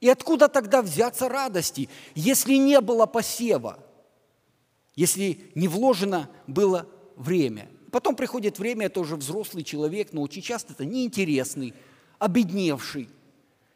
И 0.00 0.08
откуда 0.08 0.48
тогда 0.48 0.82
взяться 0.82 1.28
радости, 1.28 1.88
если 2.14 2.54
не 2.54 2.80
было 2.80 3.06
посева, 3.06 3.78
если 4.96 5.52
не 5.54 5.68
вложено 5.68 6.28
было 6.46 6.88
время? 7.16 7.68
Потом 7.92 8.16
приходит 8.16 8.58
время, 8.58 8.86
это 8.86 9.00
уже 9.00 9.16
взрослый 9.16 9.62
человек, 9.62 10.08
но 10.12 10.22
очень 10.22 10.42
часто 10.42 10.72
это 10.72 10.84
неинтересный, 10.84 11.74
обедневший, 12.18 13.10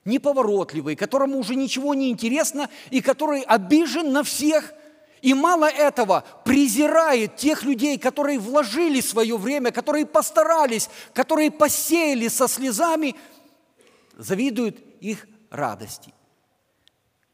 неповоротливый, 0.05 0.97
которому 0.97 1.39
уже 1.39 1.55
ничего 1.55 1.95
не 1.95 2.11
интересно 2.11 2.71
и 2.91 3.01
который 3.01 3.43
обижен 3.43 4.13
на 4.13 4.25
всех– 4.25 4.73
и 5.23 5.35
мало 5.35 5.69
этого, 5.69 6.25
презирает 6.45 7.37
тех 7.37 7.63
людей, 7.63 7.99
которые 7.99 8.39
вложили 8.39 9.01
свое 9.01 9.37
время, 9.37 9.73
которые 9.73 10.07
постарались, 10.07 10.89
которые 11.15 11.51
посеяли 11.51 12.29
со 12.29 12.49
слезами, 12.49 13.15
завидует 14.17 14.79
их 15.01 15.27
радости. 15.51 16.13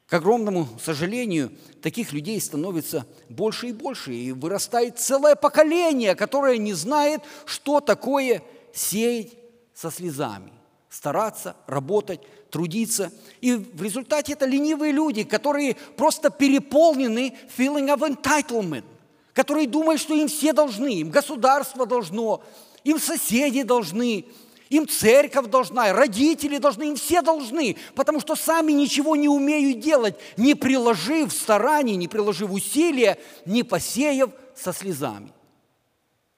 К 0.06 0.14
огромному 0.14 0.68
сожалению, 0.78 1.52
таких 1.80 2.12
людей 2.12 2.38
становится 2.40 3.06
больше 3.30 3.68
и 3.68 3.72
больше, 3.72 4.12
и 4.12 4.32
вырастает 4.32 4.98
целое 4.98 5.36
поколение, 5.36 6.14
которое 6.14 6.58
не 6.58 6.74
знает, 6.74 7.22
что 7.46 7.80
такое 7.80 8.42
сеять 8.74 9.32
со 9.74 9.90
слезами, 9.90 10.52
стараться, 10.92 11.56
работать, 11.66 12.20
трудиться. 12.50 13.11
И 13.40 13.54
в 13.54 13.82
результате 13.82 14.34
это 14.34 14.44
ленивые 14.44 14.92
люди, 14.92 15.25
которые 15.25 15.75
просто 15.96 16.28
переполнены 16.28 17.34
feeling 17.56 17.88
of 17.88 18.00
entitlement, 18.06 18.84
которые 19.32 19.66
думают, 19.66 20.00
что 20.02 20.14
им 20.14 20.28
все 20.28 20.52
должны, 20.52 21.00
им 21.00 21.11
государство 21.11 21.87
должно, 21.87 22.42
им 22.84 23.00
соседи 23.00 23.62
должны, 23.62 24.26
им 24.68 24.87
церковь 24.87 25.46
должна, 25.46 25.94
родители 25.94 26.58
должны, 26.58 26.90
им 26.90 26.96
все 26.96 27.22
должны, 27.22 27.76
потому 27.94 28.20
что 28.20 28.37
сами 28.37 28.72
ничего 28.72 29.16
не 29.16 29.28
умеют 29.28 29.80
делать, 29.80 30.16
не 30.37 30.54
приложив 30.54 31.32
стараний, 31.32 31.96
не 31.96 32.06
приложив 32.06 32.52
усилия, 32.52 33.18
не 33.46 33.62
посеяв 33.62 34.30
со 34.54 34.75
слезами. 34.75 35.32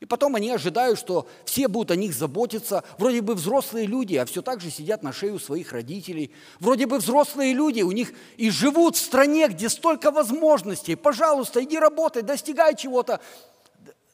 И 0.05 0.07
потом 0.07 0.35
они 0.35 0.51
ожидают, 0.51 0.99
что 0.99 1.27
все 1.47 1.67
будут 1.67 1.91
о 1.91 1.97
них 1.97 2.13
заботиться. 2.13 2.85
Вроде 2.99 3.23
бы 3.23 3.35
взрослые 3.35 3.87
люди, 3.87 4.17
а 4.17 4.27
все 4.27 4.43
так 4.43 4.61
же 4.61 4.71
сидят 4.71 5.03
на 5.03 5.15
шее 5.15 5.33
у 5.33 5.39
своих 5.39 5.73
родителей. 5.73 6.31
Вроде 6.61 6.85
бы 6.85 6.99
взрослые 6.99 7.55
люди, 7.55 7.81
у 7.81 7.91
них 7.91 8.13
и 8.37 8.51
живут 8.51 8.97
в 8.97 8.99
стране, 9.01 9.49
где 9.49 9.71
столько 9.71 10.11
возможностей. 10.11 10.95
Пожалуйста, 10.95 11.65
иди 11.65 11.79
работай, 11.79 12.21
достигай 12.21 12.77
чего-то. 12.77 13.19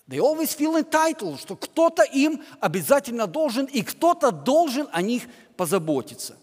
They 0.06 0.18
always 0.18 0.56
feel 0.56 0.80
entitled, 0.80 1.40
что 1.40 1.56
кто-то 1.56 2.04
им 2.04 2.40
обязательно 2.60 3.26
должен, 3.26 3.64
и 3.64 3.82
кто-то 3.82 4.30
должен 4.30 4.86
о 4.92 5.02
них 5.02 5.24
позаботиться. 5.56 6.36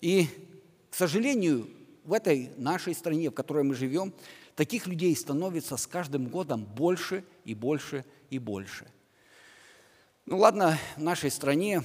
И, 0.00 0.26
к 0.90 0.96
сожалению, 0.96 1.68
в 2.02 2.12
этой 2.12 2.50
нашей 2.56 2.96
стране, 2.96 3.30
в 3.30 3.34
которой 3.34 3.62
мы 3.62 3.76
живем, 3.76 4.12
таких 4.56 4.88
людей 4.88 5.14
становится 5.14 5.76
с 5.76 5.86
каждым 5.86 6.26
годом 6.26 6.64
больше 6.64 7.22
и 7.44 7.54
больше 7.54 8.04
и 8.32 8.38
больше. 8.38 8.86
Ну 10.26 10.38
ладно, 10.38 10.78
в 10.96 11.02
нашей 11.02 11.30
стране, 11.30 11.82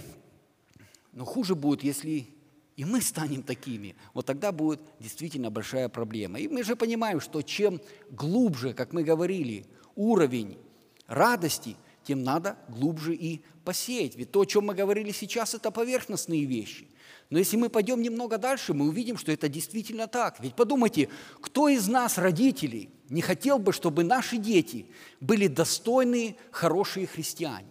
но 1.12 1.26
хуже 1.26 1.56
будет, 1.56 1.84
если 1.84 2.28
и 2.76 2.86
мы 2.86 3.02
станем 3.02 3.42
такими, 3.42 3.96
вот 4.14 4.28
тогда 4.28 4.52
будет 4.52 4.80
действительно 5.00 5.50
большая 5.50 5.90
проблема. 5.90 6.40
И 6.40 6.48
мы 6.48 6.64
же 6.64 6.76
понимаем, 6.76 7.20
что 7.20 7.42
чем 7.42 7.82
глубже, 8.12 8.74
как 8.74 8.94
мы 8.94 9.04
говорили, 9.04 9.66
уровень 9.96 10.60
радости, 11.08 11.76
тем 12.04 12.22
надо 12.24 12.56
глубже 12.70 13.16
и 13.16 13.42
посеять. 13.66 14.16
Ведь 14.16 14.32
то, 14.32 14.42
о 14.42 14.46
чем 14.46 14.68
мы 14.68 14.76
говорили 14.76 15.12
сейчас, 15.12 15.56
это 15.56 15.72
поверхностные 15.72 16.46
вещи. 16.46 16.88
Но 17.30 17.40
если 17.40 17.58
мы 17.58 17.70
пойдем 17.70 18.02
немного 18.02 18.38
дальше, 18.38 18.74
мы 18.74 18.88
увидим, 18.88 19.18
что 19.18 19.32
это 19.32 19.50
действительно 19.50 20.08
так. 20.08 20.40
Ведь 20.40 20.56
подумайте, 20.56 21.10
кто 21.42 21.68
из 21.68 21.88
нас, 21.88 22.18
родителей, 22.18 22.90
не 23.10 23.22
хотел 23.22 23.60
бы, 23.60 23.74
чтобы 23.74 24.04
наши 24.04 24.38
дети 24.38 24.86
были 25.20 25.48
достойные, 25.48 26.36
хорошие 26.52 27.06
христиане? 27.06 27.68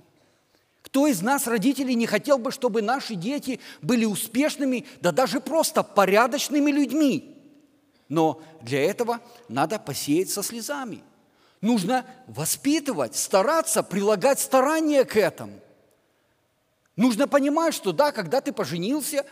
Кто 0.83 1.07
из 1.07 1.23
нас, 1.23 1.47
родителей, 1.47 1.95
не 1.95 2.07
хотел 2.07 2.39
бы, 2.39 2.53
чтобы 2.53 2.83
наши 2.83 3.15
дети 3.15 3.61
были 3.83 4.05
успешными, 4.05 4.87
да 5.01 5.11
даже 5.11 5.41
просто 5.41 5.83
порядочными 5.83 6.71
людьми? 6.71 7.35
Но 8.09 8.41
для 8.63 8.85
этого 8.85 9.21
надо 9.49 9.79
посеять 9.79 10.31
со 10.31 10.43
слезами. 10.43 11.03
Нужно 11.61 12.05
воспитывать, 12.27 13.17
стараться, 13.17 13.83
прилагать 13.83 14.39
старания 14.39 15.05
к 15.05 15.17
этому. 15.17 15.61
Нужно 16.95 17.27
понимать, 17.27 17.75
что 17.75 17.93
да, 17.93 18.13
когда 18.13 18.41
ты 18.41 18.53
поженился, 18.53 19.27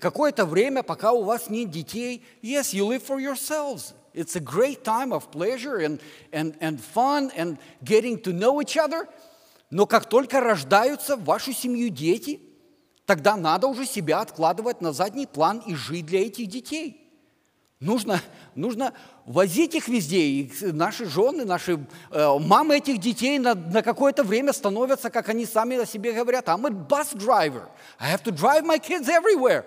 какое-то 0.00 0.44
время, 0.44 0.82
пока 0.82 1.12
у 1.12 1.22
вас 1.22 1.48
нет 1.50 1.70
детей, 1.70 2.24
yes, 2.42 2.72
you 2.72 2.86
live 2.86 3.02
for 3.02 3.20
yourselves. 3.20 3.94
It's 4.12 4.36
a 4.36 4.40
great 4.40 4.82
time 4.82 5.12
of 5.12 5.30
pleasure 5.30 5.78
and, 5.78 6.00
and, 6.32 6.56
and 6.60 6.80
fun 6.80 7.30
and 7.36 7.58
getting 7.84 8.18
to 8.22 8.32
know 8.32 8.60
each 8.60 8.76
other– 8.76 9.08
но 9.70 9.86
как 9.86 10.08
только 10.08 10.40
рождаются 10.40 11.16
в 11.16 11.24
вашу 11.24 11.52
семью 11.52 11.90
дети, 11.90 12.40
тогда 13.06 13.36
надо 13.36 13.68
уже 13.68 13.86
себя 13.86 14.20
откладывать 14.20 14.80
на 14.80 14.92
задний 14.92 15.26
план 15.26 15.62
и 15.64 15.74
жить 15.74 16.06
для 16.06 16.26
этих 16.26 16.48
детей. 16.48 16.99
Нужно, 17.80 18.20
нужно 18.54 18.92
возить 19.24 19.74
их 19.74 19.88
везде. 19.88 20.20
И 20.20 20.52
наши 20.60 21.06
жены, 21.06 21.46
наши 21.46 21.78
э, 22.10 22.38
мамы 22.38 22.76
этих 22.76 22.98
детей 22.98 23.38
на, 23.38 23.54
на 23.54 23.82
какое-то 23.82 24.22
время 24.22 24.52
становятся, 24.52 25.08
как 25.08 25.30
они 25.30 25.46
сами 25.46 25.78
о 25.80 25.86
себе 25.86 26.12
говорят, 26.12 26.46
I'm 26.48 26.66
a 26.66 26.70
bus 26.70 27.14
driver. 27.14 27.68
I 27.98 28.14
have 28.14 28.22
to 28.24 28.32
drive 28.32 28.66
my 28.66 28.78
kids 28.78 29.08
everywhere. 29.08 29.64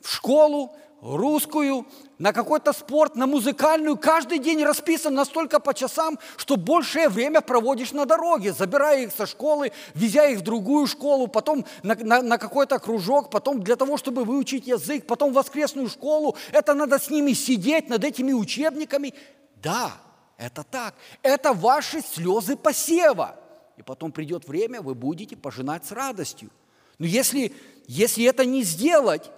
В 0.00 0.10
школу, 0.10 0.74
русскую, 1.02 1.86
на 2.18 2.32
какой-то 2.32 2.72
спорт, 2.72 3.16
на 3.16 3.26
музыкальную. 3.26 3.96
Каждый 3.96 4.38
день 4.38 4.62
расписан 4.62 5.14
настолько 5.14 5.58
по 5.58 5.72
часам, 5.72 6.18
что 6.36 6.56
большее 6.56 7.08
время 7.08 7.40
проводишь 7.40 7.92
на 7.92 8.04
дороге, 8.04 8.52
забирая 8.52 9.04
их 9.04 9.12
со 9.12 9.26
школы, 9.26 9.72
везя 9.94 10.26
их 10.26 10.40
в 10.40 10.42
другую 10.42 10.86
школу, 10.86 11.26
потом 11.26 11.64
на, 11.82 11.94
на, 11.94 12.22
на 12.22 12.38
какой-то 12.38 12.78
кружок, 12.78 13.30
потом 13.30 13.62
для 13.62 13.76
того, 13.76 13.96
чтобы 13.96 14.24
выучить 14.24 14.66
язык, 14.66 15.06
потом 15.06 15.32
в 15.32 15.34
воскресную 15.34 15.88
школу. 15.88 16.36
Это 16.52 16.74
надо 16.74 16.98
с 16.98 17.08
ними 17.08 17.32
сидеть 17.32 17.88
над 17.88 18.04
этими 18.04 18.32
учебниками. 18.32 19.14
Да, 19.62 19.92
это 20.36 20.62
так. 20.64 20.94
Это 21.22 21.52
ваши 21.52 22.02
слезы 22.02 22.56
посева. 22.56 23.36
И 23.78 23.82
потом 23.82 24.12
придет 24.12 24.46
время, 24.46 24.82
вы 24.82 24.94
будете 24.94 25.36
пожинать 25.36 25.86
с 25.86 25.92
радостью. 25.92 26.50
Но 26.98 27.06
если, 27.06 27.54
если 27.86 28.24
это 28.26 28.44
не 28.44 28.62
сделать, 28.62 29.30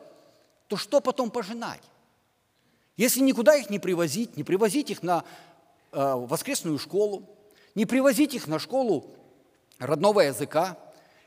то 0.68 0.76
что 0.76 1.00
потом 1.00 1.30
пожинать? 1.30 1.82
Если 2.96 3.20
никуда 3.20 3.56
их 3.56 3.70
не 3.70 3.78
привозить, 3.78 4.36
не 4.36 4.44
привозить 4.44 4.90
их 4.90 5.02
на 5.02 5.24
э, 5.92 6.14
воскресную 6.14 6.78
школу, 6.78 7.28
не 7.74 7.86
привозить 7.86 8.34
их 8.34 8.46
на 8.46 8.58
школу 8.58 9.06
родного 9.78 10.20
языка, 10.20 10.78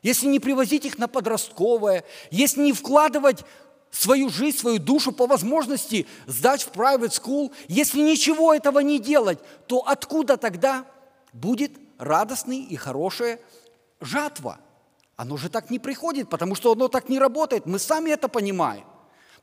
если 0.01 0.27
не 0.27 0.39
привозить 0.39 0.85
их 0.85 0.99
на 0.99 1.07
подростковое, 1.07 2.03
если 2.29 2.61
не 2.61 2.73
вкладывать 2.73 3.43
свою 3.89 4.29
жизнь, 4.29 4.57
свою 4.57 4.77
душу 4.77 5.11
по 5.11 5.25
возможности 5.25 6.05
сдать 6.27 6.61
в 6.61 6.71
private 6.71 7.09
school, 7.09 7.51
если 7.67 8.01
ничего 8.01 8.53
этого 8.53 8.79
не 8.79 8.99
делать, 8.99 9.39
то 9.67 9.79
откуда 9.79 10.37
тогда 10.37 10.85
будет 11.33 11.71
радостный 11.97 12.59
и 12.59 12.75
хорошая 12.75 13.39
жатва? 13.99 14.59
Оно 15.15 15.37
же 15.37 15.49
так 15.49 15.69
не 15.69 15.79
приходит, 15.79 16.29
потому 16.29 16.55
что 16.55 16.73
оно 16.73 16.87
так 16.87 17.09
не 17.09 17.19
работает. 17.19 17.65
Мы 17.65 17.79
сами 17.79 18.11
это 18.11 18.27
понимаем. 18.27 18.83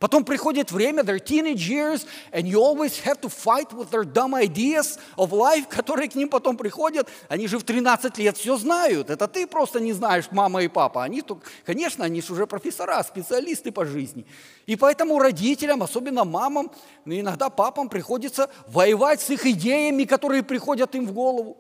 Потом 0.03 0.25
приходит 0.25 0.73
время, 0.73 1.05
their 1.05 1.21
teenage 1.21 1.69
years, 1.69 2.05
and 2.33 2.49
you 2.49 2.61
always 2.61 2.99
have 3.05 3.21
to 3.21 3.29
fight 3.29 3.73
with 3.73 3.89
their 3.93 4.03
dumb 4.03 4.35
ideas 4.35 4.99
of 5.17 5.31
life, 5.31 5.69
которые 5.69 6.09
к 6.09 6.17
ним 6.17 6.29
потом 6.29 6.57
приходят. 6.57 7.09
Они 7.29 7.47
же 7.47 7.57
в 7.57 7.63
13 7.63 8.19
лет 8.19 8.37
все 8.37 8.57
знают. 8.57 9.11
Это 9.11 9.29
ты 9.29 9.47
просто 9.47 9.79
не 9.79 9.93
знаешь, 9.93 10.25
мама 10.33 10.65
и 10.65 10.67
папа. 10.67 11.05
Они, 11.05 11.23
конечно, 11.65 12.05
они 12.05 12.21
же 12.21 12.33
уже 12.33 12.49
профессора, 12.49 13.01
специалисты 13.05 13.71
по 13.71 13.85
жизни. 13.85 14.27
И 14.67 14.75
поэтому 14.75 15.21
родителям, 15.21 15.85
особенно 15.85 16.25
мамам, 16.25 16.73
но 17.05 17.15
иногда 17.15 17.49
папам 17.49 17.89
приходится 17.89 18.51
воевать 18.67 19.21
с 19.21 19.31
их 19.31 19.47
идеями, 19.47 20.03
которые 20.03 20.43
приходят 20.43 20.93
им 20.97 21.07
в 21.07 21.13
голову. 21.13 21.59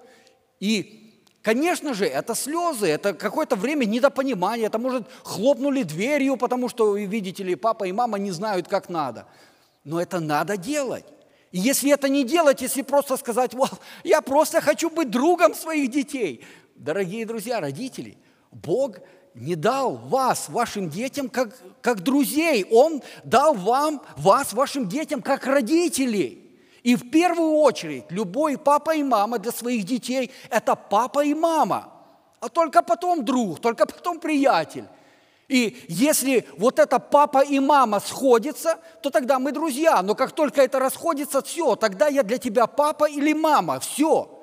И 0.58 1.01
Конечно 1.42 1.92
же, 1.92 2.06
это 2.06 2.36
слезы, 2.36 2.86
это 2.86 3.14
какое-то 3.14 3.56
время 3.56 3.84
недопонимания, 3.84 4.66
это, 4.66 4.78
может, 4.78 5.08
хлопнули 5.24 5.82
дверью, 5.82 6.36
потому 6.36 6.68
что, 6.68 6.96
видите 6.96 7.42
ли, 7.42 7.56
папа 7.56 7.84
и 7.84 7.92
мама 7.92 8.18
не 8.18 8.30
знают, 8.30 8.68
как 8.68 8.88
надо. 8.88 9.26
Но 9.82 10.00
это 10.00 10.20
надо 10.20 10.56
делать. 10.56 11.04
И 11.50 11.58
если 11.58 11.90
это 11.92 12.08
не 12.08 12.24
делать, 12.24 12.62
если 12.62 12.82
просто 12.82 13.16
сказать, 13.16 13.54
вот, 13.54 13.72
я 14.04 14.20
просто 14.22 14.60
хочу 14.60 14.88
быть 14.88 15.10
другом 15.10 15.54
своих 15.54 15.90
детей. 15.90 16.44
Дорогие 16.76 17.26
друзья, 17.26 17.60
родители, 17.60 18.16
Бог 18.52 18.98
не 19.34 19.56
дал 19.56 19.96
вас, 19.96 20.48
вашим 20.48 20.90
детям, 20.90 21.28
как, 21.28 21.56
как 21.80 22.02
друзей. 22.02 22.64
Он 22.70 23.02
дал 23.24 23.54
вам, 23.54 24.00
вас, 24.16 24.52
вашим 24.52 24.88
детям, 24.88 25.20
как 25.22 25.44
родителей. 25.46 26.41
И 26.82 26.96
в 26.96 27.10
первую 27.10 27.54
очередь 27.56 28.04
любой 28.10 28.58
папа 28.58 28.96
и 28.96 29.02
мама 29.02 29.38
для 29.38 29.52
своих 29.52 29.84
детей– 29.84 30.32
это 30.50 30.74
папа 30.74 31.24
и 31.24 31.34
мама, 31.34 31.92
а 32.40 32.48
только 32.48 32.82
потом 32.82 33.24
друг, 33.24 33.60
только 33.60 33.86
потом 33.86 34.18
приятель. 34.18 34.84
И 35.48 35.84
если 35.88 36.46
вот 36.56 36.78
это 36.78 36.98
папа 36.98 37.44
и 37.44 37.60
мама 37.60 38.00
сходятся, 38.00 38.78
то 39.02 39.10
тогда 39.10 39.38
мы 39.38 39.52
друзья. 39.52 40.02
Но 40.02 40.14
как 40.14 40.32
только 40.32 40.62
это 40.62 40.78
расходится, 40.78 41.42
все, 41.42 41.76
тогда 41.76 42.08
я 42.08 42.22
для 42.22 42.38
тебя 42.38 42.66
папа 42.66 43.08
или 43.08 43.32
мама, 43.32 43.78
все. 43.78 44.40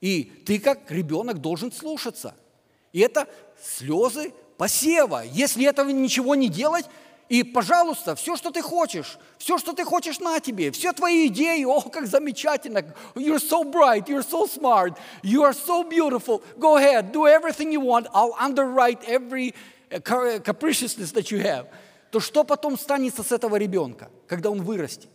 И 0.00 0.24
ты 0.46 0.58
как 0.60 0.90
ребенок 0.90 1.38
должен 1.38 1.72
слушаться. 1.72 2.34
И 2.92 3.00
это 3.00 3.26
слезы 3.60 4.32
посева. 4.58 5.22
Если 5.24 5.64
этого 5.64 5.88
ничего 5.88 6.34
не 6.34 6.48
делать, 6.48 6.84
и, 7.28 7.42
пожалуйста, 7.42 8.14
все, 8.14 8.36
что 8.36 8.50
ты 8.50 8.62
хочешь, 8.62 9.18
все, 9.36 9.58
что 9.58 9.74
ты 9.74 9.84
хочешь 9.84 10.18
на 10.18 10.40
тебе, 10.40 10.70
все 10.70 10.92
твои 10.92 11.26
идеи, 11.26 11.62
о, 11.64 11.82
как 11.82 12.06
замечательно, 12.06 12.78
you're 13.14 13.38
so 13.38 13.64
bright, 13.64 14.06
you're 14.06 14.26
so 14.26 14.46
smart, 14.46 14.96
you 15.22 15.42
are 15.42 15.52
so 15.52 15.84
beautiful, 15.84 16.42
go 16.58 16.78
ahead, 16.78 17.12
do 17.12 17.26
everything 17.26 17.70
you 17.70 17.80
want, 17.80 18.06
I'll 18.14 18.34
underwrite 18.40 19.04
every 19.06 19.54
capriciousness 19.90 21.12
that 21.12 21.30
you 21.30 21.42
have. 21.42 21.66
То 22.10 22.20
что 22.20 22.44
потом 22.44 22.78
станется 22.78 23.22
с 23.22 23.30
этого 23.30 23.56
ребенка, 23.56 24.10
когда 24.26 24.50
он 24.50 24.62
вырастет? 24.62 25.10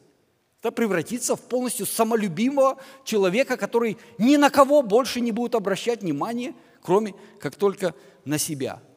Это 0.62 0.72
превратится 0.72 1.36
в 1.36 1.42
полностью 1.42 1.88
самолюбимого 1.88 2.78
человека, 3.04 3.58
который 3.58 3.98
ни 4.20 4.38
на 4.38 4.52
кого 4.52 4.84
больше 4.84 5.20
не 5.20 5.32
будет 5.32 5.56
обращать 5.56 6.04
внимание, 6.04 6.54
кроме 6.84 7.16
как 7.40 7.56
только 7.56 7.96
на 8.24 8.38
себя– 8.38 8.80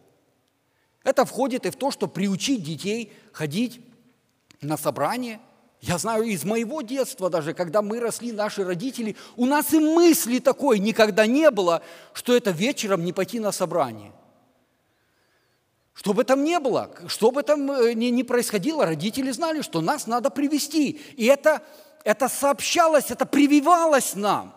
это 1.07 1.25
входит 1.25 1.67
и 1.67 1.71
в 1.71 1.77
то, 1.77 1.93
что 1.93 2.09
приучить 2.09 2.65
детей 2.65 3.13
ходить 3.33 3.81
на 4.61 4.77
собрание. 4.77 5.39
Я 5.81 5.99
знаю 5.99 6.25
из 6.25 6.43
моего 6.43 6.83
детства 6.83 7.31
даже, 7.31 7.55
когда 7.55 7.81
мы 7.81 8.01
росли, 8.01 8.33
наши 8.33 8.65
родители, 8.65 9.15
у 9.37 9.47
нас 9.47 9.73
и 9.73 9.79
мысли 9.79 10.41
такой 10.41 10.81
никогда 10.81 11.27
не 11.27 11.49
было, 11.53 11.81
что 12.13 12.37
это 12.37 12.51
вечером 12.51 13.05
не 13.05 13.13
пойти 13.13 13.39
на 13.39 13.53
собрание. 13.53 14.11
Что 15.95 16.13
бы 16.13 16.25
там 16.25 16.43
ни 16.43 16.59
было, 16.59 16.91
что 17.07 17.31
бы 17.31 17.45
там 17.45 17.71
э, 17.71 17.93
ни, 17.93 18.07
ни 18.07 18.25
происходило, 18.25 18.85
родители 18.85 19.31
знали, 19.31 19.63
что 19.63 19.81
нас 19.81 20.09
надо 20.09 20.31
привести. 20.31 21.01
И 21.17 21.27
это, 21.27 21.63
это 22.03 22.29
сообщалось, 22.29 23.13
это 23.13 23.27
прививалось 23.27 24.17
нам. 24.17 24.57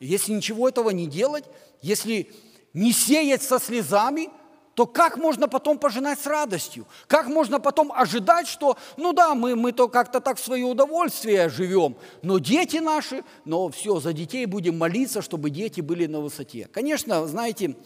Если 0.00 0.32
ничего 0.32 0.70
этого 0.70 0.88
не 0.88 1.06
делать, 1.06 1.44
если 1.82 2.32
не 2.72 2.92
сеять 2.92 3.42
со 3.42 3.60
слезами– 3.60 4.30
то 4.74 4.86
как 4.86 5.16
можно 5.16 5.48
потом 5.48 5.78
пожинать 5.78 6.18
с 6.18 6.26
радостью? 6.26 6.86
Как 7.06 7.26
можно 7.26 7.60
потом 7.60 7.92
ожидать, 7.92 8.46
что, 8.46 8.76
ну 8.96 9.12
да, 9.12 9.34
мы, 9.34 9.54
мы 9.54 9.72
то 9.72 9.88
как-то 9.88 10.20
так 10.20 10.38
в 10.38 10.44
свое 10.44 10.64
удовольствие 10.64 11.48
живем, 11.48 11.96
но 12.22 12.38
дети 12.38 12.78
наши, 12.78 13.22
но 13.44 13.68
все, 13.68 14.00
за 14.00 14.12
детей 14.12 14.46
будем 14.46 14.78
молиться, 14.78 15.20
чтобы 15.20 15.50
дети 15.50 15.80
были 15.80 16.06
на 16.06 16.20
высоте. 16.20 16.68
Конечно, 16.72 17.26
знаете, 17.26 17.76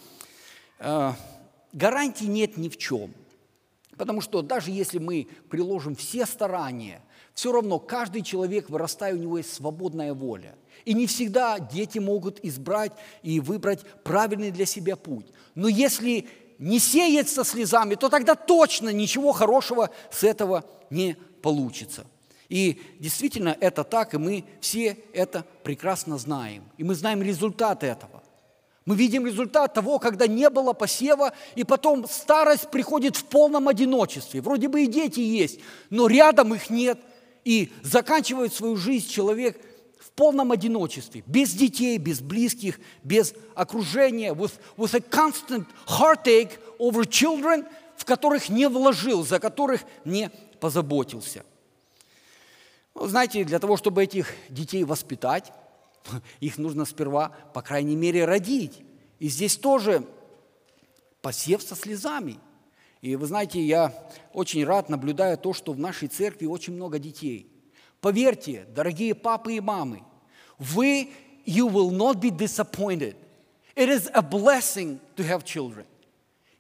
э, 0.78 1.12
гарантий 1.72 2.28
нет 2.28 2.56
ни 2.56 2.68
в 2.68 2.76
чем. 2.76 3.12
Потому 3.96 4.20
что 4.20 4.42
даже 4.42 4.70
если 4.70 4.98
мы 4.98 5.26
приложим 5.48 5.96
все 5.96 6.26
старания, 6.26 7.00
все 7.34 7.50
равно 7.50 7.78
каждый 7.78 8.22
человек, 8.22 8.70
вырастая, 8.70 9.14
у 9.14 9.18
него 9.18 9.38
есть 9.38 9.52
свободная 9.52 10.14
воля. 10.14 10.54
И 10.84 10.94
не 10.94 11.06
всегда 11.06 11.58
дети 11.58 11.98
могут 11.98 12.38
избрать 12.44 12.92
и 13.22 13.40
выбрать 13.40 13.80
правильный 14.04 14.50
для 14.50 14.66
себя 14.66 14.96
путь. 14.96 15.26
Но 15.54 15.68
если 15.68 16.28
не 16.58 16.78
сеять 16.78 17.28
со 17.28 17.44
слезами, 17.44 17.94
то 17.94 18.08
тогда 18.08 18.34
точно 18.34 18.90
ничего 18.90 19.32
хорошего 19.32 19.90
с 20.10 20.24
этого 20.24 20.64
не 20.90 21.16
получится. 21.42 22.06
И 22.48 22.80
действительно 23.00 23.56
это 23.60 23.84
так, 23.84 24.14
и 24.14 24.18
мы 24.18 24.44
все 24.60 24.96
это 25.12 25.44
прекрасно 25.62 26.18
знаем. 26.18 26.64
И 26.76 26.84
мы 26.84 26.94
знаем 26.94 27.22
результат 27.22 27.82
этого. 27.82 28.22
Мы 28.84 28.94
видим 28.94 29.26
результат 29.26 29.74
того, 29.74 29.98
когда 29.98 30.28
не 30.28 30.48
было 30.48 30.72
посева, 30.72 31.32
и 31.56 31.64
потом 31.64 32.08
старость 32.08 32.70
приходит 32.70 33.16
в 33.16 33.24
полном 33.24 33.66
одиночестве. 33.66 34.40
Вроде 34.40 34.68
бы 34.68 34.84
и 34.84 34.86
дети 34.86 35.18
есть, 35.18 35.58
но 35.90 36.06
рядом 36.06 36.54
их 36.54 36.70
нет. 36.70 36.98
И 37.44 37.72
заканчивает 37.82 38.54
свою 38.54 38.76
жизнь 38.76 39.08
человек 39.08 39.60
в 39.98 40.10
полном 40.12 40.52
одиночестве, 40.52 41.22
без 41.26 41.52
детей, 41.52 41.98
без 41.98 42.20
близких, 42.20 42.80
без 43.02 43.34
окружения, 43.54 44.32
with, 44.32 44.52
with 44.76 44.94
a 44.94 45.00
constant 45.00 45.66
heartache 45.86 46.58
over 46.78 47.04
children, 47.04 47.66
в 47.96 48.04
которых 48.04 48.48
не 48.48 48.68
вложил, 48.68 49.24
за 49.24 49.38
которых 49.40 49.82
не 50.04 50.30
позаботился. 50.60 51.44
Ну, 52.94 53.06
знаете, 53.06 53.44
для 53.44 53.58
того, 53.58 53.76
чтобы 53.76 54.04
этих 54.04 54.32
детей 54.48 54.84
воспитать, 54.84 55.52
их 56.40 56.58
нужно 56.58 56.84
сперва, 56.84 57.30
по 57.52 57.62
крайней 57.62 57.96
мере, 57.96 58.24
родить. 58.24 58.82
И 59.18 59.28
здесь 59.28 59.56
тоже 59.56 60.06
посев 61.20 61.62
со 61.62 61.74
слезами. 61.74 62.38
И 63.02 63.16
вы 63.16 63.26
знаете, 63.26 63.60
я 63.60 63.92
очень 64.32 64.64
рад, 64.64 64.88
наблюдая 64.88 65.36
то, 65.36 65.52
что 65.52 65.72
в 65.72 65.78
нашей 65.78 66.08
церкви 66.08 66.46
очень 66.46 66.74
много 66.74 66.98
детей. 66.98 67.50
Поверьте, 68.06 68.68
дорогие 68.68 69.16
папы 69.16 69.54
и 69.54 69.60
мамы, 69.60 70.04
вы, 70.60 71.10
you 71.44 71.66
will 71.66 71.90
not 71.90 72.20
be 72.20 72.30
disappointed. 72.30 73.16
It 73.74 73.88
is 73.88 74.08
a 74.14 74.22
blessing 74.22 75.00
to 75.16 75.24
have 75.24 75.42
children. 75.42 75.84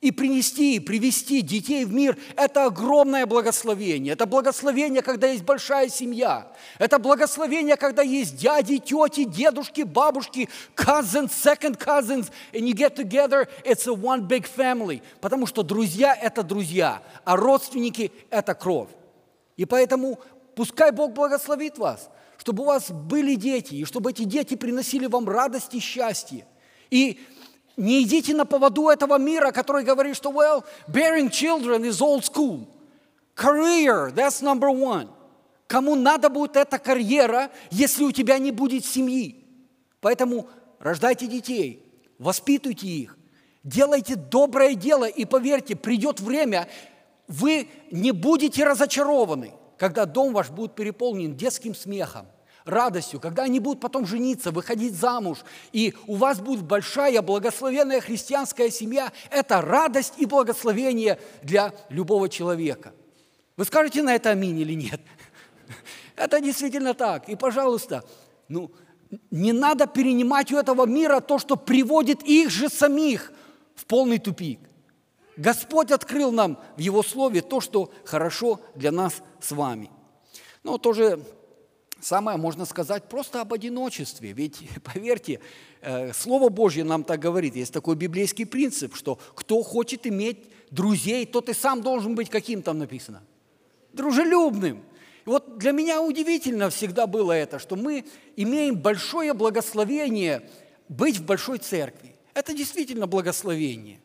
И 0.00 0.10
принести, 0.10 0.74
и 0.74 0.80
привести 0.80 1.42
детей 1.42 1.84
в 1.84 1.92
мир– 1.92 2.18
это 2.36 2.64
огромное 2.64 3.26
благословение. 3.26 4.14
Это 4.14 4.26
благословение, 4.26 5.02
когда 5.02 5.28
есть 5.28 5.44
большая 5.44 5.88
семья. 5.88 6.52
Это 6.80 6.98
благословение, 6.98 7.76
когда 7.76 8.02
есть 8.02 8.36
дяди, 8.36 8.78
тети, 8.78 9.22
дедушки, 9.22 9.82
бабушки, 9.82 10.48
cousins, 10.74 11.30
second 11.30 11.78
cousins, 11.78 12.28
and 12.52 12.66
you 12.66 12.74
get 12.74 12.96
together, 12.96 13.46
it's 13.64 13.86
a 13.86 13.94
one 13.94 14.26
big 14.26 14.48
family. 14.48 15.00
Потому 15.20 15.46
что 15.46 15.62
друзья– 15.62 16.12
это 16.20 16.42
друзья, 16.42 17.04
а 17.24 17.36
родственники– 17.36 18.10
это 18.30 18.52
кровь. 18.54 18.88
И 19.56 19.64
поэтому 19.64 20.18
пускай 20.56 20.90
Бог 20.90 21.12
благословит 21.12 21.78
вас, 21.78 22.10
чтобы 22.38 22.64
у 22.64 22.66
вас 22.66 22.90
были 22.90 23.36
дети, 23.36 23.74
и 23.74 23.84
чтобы 23.84 24.10
эти 24.10 24.24
дети 24.24 24.56
приносили 24.56 25.06
вам 25.06 25.28
радость 25.28 25.74
и 25.74 25.78
счастье. 25.78 26.46
И 26.90 27.20
не 27.76 28.02
идите 28.02 28.34
на 28.34 28.46
поводу 28.46 28.88
этого 28.88 29.18
мира, 29.18 29.52
который 29.52 29.84
говорит, 29.84 30.16
что, 30.16 30.30
well, 30.30 30.64
bearing 30.88 31.30
children 31.30 31.84
is 31.84 32.00
old 32.00 32.24
school. 32.24 32.66
Career, 33.36 34.12
that's 34.12 34.42
number 34.42 34.70
one. 34.70 35.08
Кому 35.66 35.94
надо 35.94 36.30
будет 36.30 36.56
эта 36.56 36.78
карьера, 36.78 37.50
если 37.70 38.04
у 38.04 38.12
тебя 38.12 38.38
не 38.38 38.50
будет 38.50 38.86
семьи? 38.86 39.44
Поэтому 40.00 40.48
рождайте 40.78 41.26
детей, 41.26 41.84
воспитывайте 42.18 42.86
их, 42.86 43.18
делайте 43.62 44.14
доброе 44.14 44.74
дело, 44.74 45.04
и 45.04 45.24
поверьте, 45.26 45.76
придет 45.76 46.20
время, 46.20 46.68
вы 47.28 47.68
не 47.90 48.12
будете 48.12 48.64
разочарованы, 48.64 49.52
когда 49.78 50.06
дом 50.06 50.32
ваш 50.32 50.50
будет 50.50 50.74
переполнен 50.74 51.36
детским 51.36 51.74
смехом, 51.74 52.26
радостью, 52.64 53.20
когда 53.20 53.44
они 53.44 53.60
будут 53.60 53.80
потом 53.80 54.06
жениться, 54.06 54.50
выходить 54.50 54.94
замуж, 54.94 55.38
и 55.72 55.94
у 56.06 56.16
вас 56.16 56.40
будет 56.40 56.62
большая 56.62 57.22
благословенная 57.22 58.00
христианская 58.00 58.70
семья, 58.70 59.12
это 59.30 59.62
радость 59.62 60.14
и 60.18 60.26
благословение 60.26 61.18
для 61.42 61.72
любого 61.88 62.28
человека. 62.28 62.92
Вы 63.56 63.64
скажете 63.64 64.02
на 64.02 64.14
это 64.14 64.30
аминь 64.30 64.58
или 64.58 64.74
нет? 64.74 65.00
Это 66.16 66.40
действительно 66.40 66.94
так. 66.94 67.28
И, 67.28 67.36
пожалуйста, 67.36 68.04
ну, 68.48 68.70
не 69.30 69.52
надо 69.52 69.86
перенимать 69.86 70.52
у 70.52 70.56
этого 70.56 70.86
мира 70.86 71.20
то, 71.20 71.38
что 71.38 71.56
приводит 71.56 72.22
их 72.22 72.50
же 72.50 72.68
самих 72.68 73.32
в 73.74 73.86
полный 73.86 74.18
тупик. 74.18 74.60
Господь 75.36 75.90
открыл 75.90 76.32
нам 76.32 76.58
в 76.76 76.80
Его 76.80 77.02
Слове 77.02 77.42
то, 77.42 77.60
что 77.60 77.90
хорошо 78.04 78.60
для 78.74 78.90
нас 78.92 79.22
с 79.40 79.52
вами. 79.52 79.90
Но 80.62 80.78
тоже 80.78 81.20
Самое 82.00 82.36
можно 82.36 82.66
сказать 82.66 83.08
просто 83.08 83.40
об 83.40 83.52
одиночестве. 83.52 84.32
Ведь, 84.32 84.68
поверьте, 84.84 85.40
э, 85.80 86.12
Слово 86.12 86.50
Божье 86.50 86.84
нам 86.84 87.04
так 87.04 87.20
говорит. 87.20 87.56
Есть 87.56 87.72
такой 87.72 87.96
библейский 87.96 88.46
принцип, 88.46 88.94
что 88.94 89.18
кто 89.34 89.62
хочет 89.62 90.06
иметь 90.06 90.46
друзей, 90.70 91.26
тот 91.26 91.48
и 91.48 91.54
сам 91.54 91.82
должен 91.82 92.14
быть 92.14 92.28
каким 92.28 92.62
там 92.62 92.78
написано? 92.78 93.22
Дружелюбным. 93.92 94.84
И 95.24 95.28
вот 95.28 95.58
для 95.58 95.72
меня 95.72 96.02
удивительно 96.02 96.70
всегда 96.70 97.06
было 97.06 97.32
это, 97.32 97.58
что 97.58 97.76
мы 97.76 98.04
имеем 98.36 98.76
большое 98.76 99.32
благословение 99.32 100.48
быть 100.88 101.16
в 101.16 101.24
большой 101.24 101.58
церкви. 101.58 102.14
Это 102.34 102.52
действительно 102.52 103.06
благословение. 103.06 104.00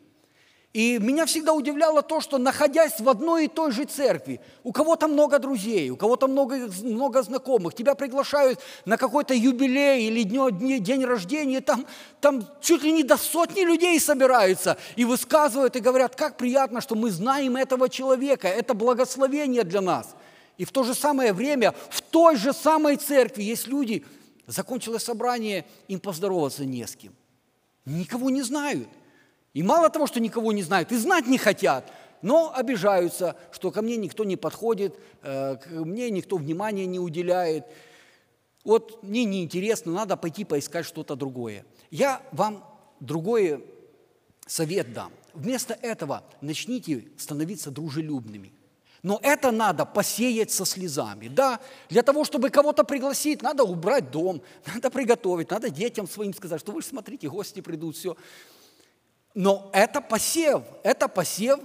И 0.72 0.98
меня 0.98 1.26
всегда 1.26 1.52
удивляло 1.52 2.00
то, 2.00 2.22
что 2.22 2.38
находясь 2.38 2.98
в 2.98 3.06
одной 3.06 3.44
и 3.44 3.48
той 3.48 3.72
же 3.72 3.84
церкви, 3.84 4.40
у 4.64 4.72
кого-то 4.72 5.06
много 5.06 5.38
друзей, 5.38 5.90
у 5.90 5.96
кого-то 5.96 6.28
много, 6.28 6.70
много 6.82 7.22
знакомых, 7.22 7.74
тебя 7.74 7.94
приглашают 7.94 8.58
на 8.86 8.96
какой-то 8.96 9.34
юбилей 9.34 10.06
или 10.06 10.22
день, 10.22 10.82
день 10.82 11.04
рождения, 11.04 11.60
там, 11.60 11.86
там 12.22 12.48
чуть 12.62 12.82
ли 12.82 12.92
не 12.92 13.02
до 13.02 13.18
сотни 13.18 13.60
людей 13.60 14.00
собираются 14.00 14.78
и 14.96 15.04
высказывают 15.04 15.76
и 15.76 15.80
говорят, 15.80 16.16
как 16.16 16.38
приятно, 16.38 16.80
что 16.80 16.94
мы 16.94 17.10
знаем 17.10 17.56
этого 17.56 17.90
человека, 17.90 18.48
это 18.48 18.72
благословение 18.72 19.64
для 19.64 19.82
нас. 19.82 20.14
И 20.56 20.64
в 20.64 20.72
то 20.72 20.84
же 20.84 20.94
самое 20.94 21.34
время 21.34 21.74
в 21.90 22.00
той 22.00 22.36
же 22.36 22.54
самой 22.54 22.96
церкви 22.96 23.42
есть 23.42 23.66
люди, 23.66 24.06
закончилось 24.46 25.04
собрание, 25.04 25.66
им 25.88 26.00
поздороваться 26.00 26.64
не 26.64 26.86
с 26.86 26.96
кем. 26.96 27.12
Никого 27.84 28.30
не 28.30 28.40
знают. 28.40 28.88
И 29.54 29.62
мало 29.62 29.90
того, 29.90 30.06
что 30.06 30.20
никого 30.20 30.52
не 30.52 30.62
знают, 30.62 30.92
и 30.92 30.96
знать 30.96 31.26
не 31.26 31.38
хотят, 31.38 31.90
но 32.22 32.52
обижаются, 32.54 33.36
что 33.50 33.70
ко 33.70 33.82
мне 33.82 33.96
никто 33.96 34.24
не 34.24 34.36
подходит, 34.36 34.98
э, 35.22 35.56
к 35.56 35.66
мне 35.70 36.08
никто 36.10 36.36
внимания 36.36 36.86
не 36.86 36.98
уделяет. 36.98 37.66
Вот 38.64 39.02
мне 39.02 39.24
неинтересно, 39.24 39.92
надо 39.92 40.16
пойти 40.16 40.44
поискать 40.44 40.86
что-то 40.86 41.16
другое. 41.16 41.66
Я 41.90 42.22
вам 42.32 42.64
другой 43.00 43.64
совет 44.46 44.92
дам. 44.92 45.12
Вместо 45.34 45.74
этого 45.74 46.24
начните 46.40 47.08
становиться 47.18 47.70
дружелюбными. 47.70 48.52
Но 49.02 49.18
это 49.20 49.50
надо 49.50 49.84
посеять 49.84 50.52
со 50.52 50.64
слезами. 50.64 51.26
Да, 51.26 51.60
для 51.88 52.02
того, 52.04 52.24
чтобы 52.24 52.50
кого-то 52.50 52.84
пригласить, 52.84 53.42
надо 53.42 53.64
убрать 53.64 54.10
дом, 54.12 54.42
надо 54.74 54.90
приготовить, 54.90 55.50
надо 55.50 55.70
детям 55.70 56.06
своим 56.06 56.32
сказать, 56.32 56.60
что 56.60 56.72
вы 56.72 56.82
смотрите, 56.82 57.28
гости 57.28 57.60
придут, 57.60 57.96
все. 57.96 58.16
Но 59.34 59.70
это 59.72 60.00
посев, 60.00 60.62
это 60.82 61.08
посев 61.08 61.60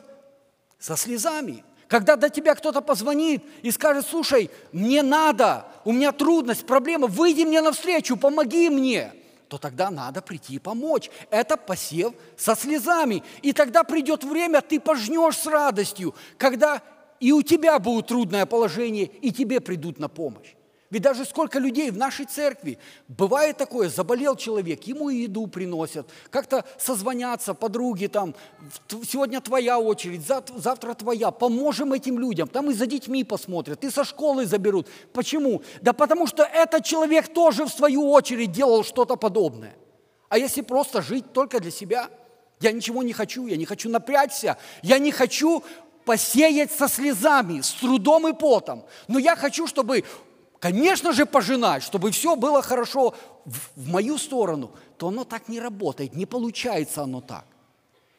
со 0.80 0.96
слезами. 0.96 1.64
Когда 1.88 2.16
до 2.16 2.30
тебя 2.30 2.54
кто-то 2.56 2.82
позвонит 2.82 3.44
и 3.62 3.72
скажет, 3.72 4.06
слушай, 4.06 4.50
мне 4.72 5.02
надо, 5.04 5.66
у 5.86 5.94
меня 5.94 6.12
трудность, 6.12 6.66
проблема, 6.66 7.08
выйди 7.08 7.44
мне 7.44 7.62
навстречу, 7.62 8.18
помоги 8.18 8.70
мне, 8.70 9.14
то 9.48 9.58
тогда 9.58 9.90
надо 9.90 10.22
прийти 10.22 10.56
и 10.56 10.60
помочь. 10.60 11.10
Это 11.30 11.56
посев 11.56 12.14
со 12.36 12.56
слезами. 12.56 13.24
И 13.42 13.54
тогда 13.54 13.84
придет 13.84 14.26
время, 14.26 14.62
ты 14.62 14.80
пожнешь 14.80 15.38
с 15.38 15.46
радостью, 15.46 16.14
когда 16.38 16.82
и 17.20 17.32
у 17.32 17.42
тебя 17.42 17.80
будет 17.80 18.08
трудное 18.08 18.46
положение, 18.46 19.06
и 19.06 19.32
тебе 19.32 19.60
придут 19.60 19.98
на 19.98 20.10
помощь. 20.10 20.57
Ведь 20.90 21.02
даже 21.02 21.26
сколько 21.26 21.60
людей 21.60 21.92
в 21.92 21.98
нашей 21.98 22.26
церкви, 22.26 22.80
бывает 23.10 23.58
такое, 23.58 23.90
заболел 23.90 24.36
человек, 24.38 24.84
ему 24.84 25.10
и 25.10 25.24
еду 25.24 25.48
приносят, 25.48 26.08
как-то 26.30 26.64
созвонятся 26.80 27.54
подруги 27.54 28.08
там, 28.08 28.36
сегодня 29.06 29.42
твоя 29.42 29.80
очередь, 29.80 30.22
завтра 30.26 30.94
твоя, 30.94 31.32
поможем 31.32 31.92
этим 31.92 32.20
людям, 32.20 32.48
там 32.48 32.72
и 32.72 32.74
за 32.74 32.86
детьми 32.86 33.26
посмотрят, 33.26 33.84
и 33.84 33.90
со 33.90 34.06
школы 34.06 34.46
заберут. 34.46 34.88
Почему? 35.12 35.62
Да 35.82 35.92
потому 35.92 36.26
что 36.26 36.44
этот 36.44 36.86
человек 36.86 37.34
тоже 37.34 37.66
в 37.66 37.70
свою 37.70 38.10
очередь 38.10 38.54
делал 38.54 38.86
что-то 38.86 39.18
подобное. 39.18 39.76
А 40.30 40.38
если 40.38 40.62
просто 40.62 41.02
жить 41.02 41.34
только 41.34 41.60
для 41.60 41.72
себя, 41.72 42.10
я 42.62 42.72
ничего 42.72 43.04
не 43.04 43.14
хочу, 43.14 43.46
я 43.48 43.58
не 43.58 43.66
хочу 43.66 43.90
напрячься, 43.90 44.58
я 44.82 45.00
не 45.00 45.12
хочу 45.12 45.64
посеять 46.06 46.72
со 46.72 46.88
слезами, 46.88 47.60
с 47.60 47.74
трудом 47.74 48.30
и 48.30 48.34
потом. 48.34 48.86
Но 49.10 49.20
я 49.20 49.36
хочу, 49.36 49.68
чтобы 49.68 50.06
конечно 50.60 51.14
же, 51.14 51.26
пожинать, 51.26 51.84
чтобы 51.84 52.12
все 52.12 52.36
было 52.36 52.62
хорошо 52.62 53.16
в, 53.46 53.58
в 53.76 53.88
мою 53.90 54.18
сторону, 54.18 54.72
то 54.98 55.10
оно 55.10 55.24
так 55.24 55.48
не 55.48 55.60
работает, 55.60 56.16
не 56.16 56.26
получается 56.26 57.04
оно 57.04 57.22
так. 57.22 57.46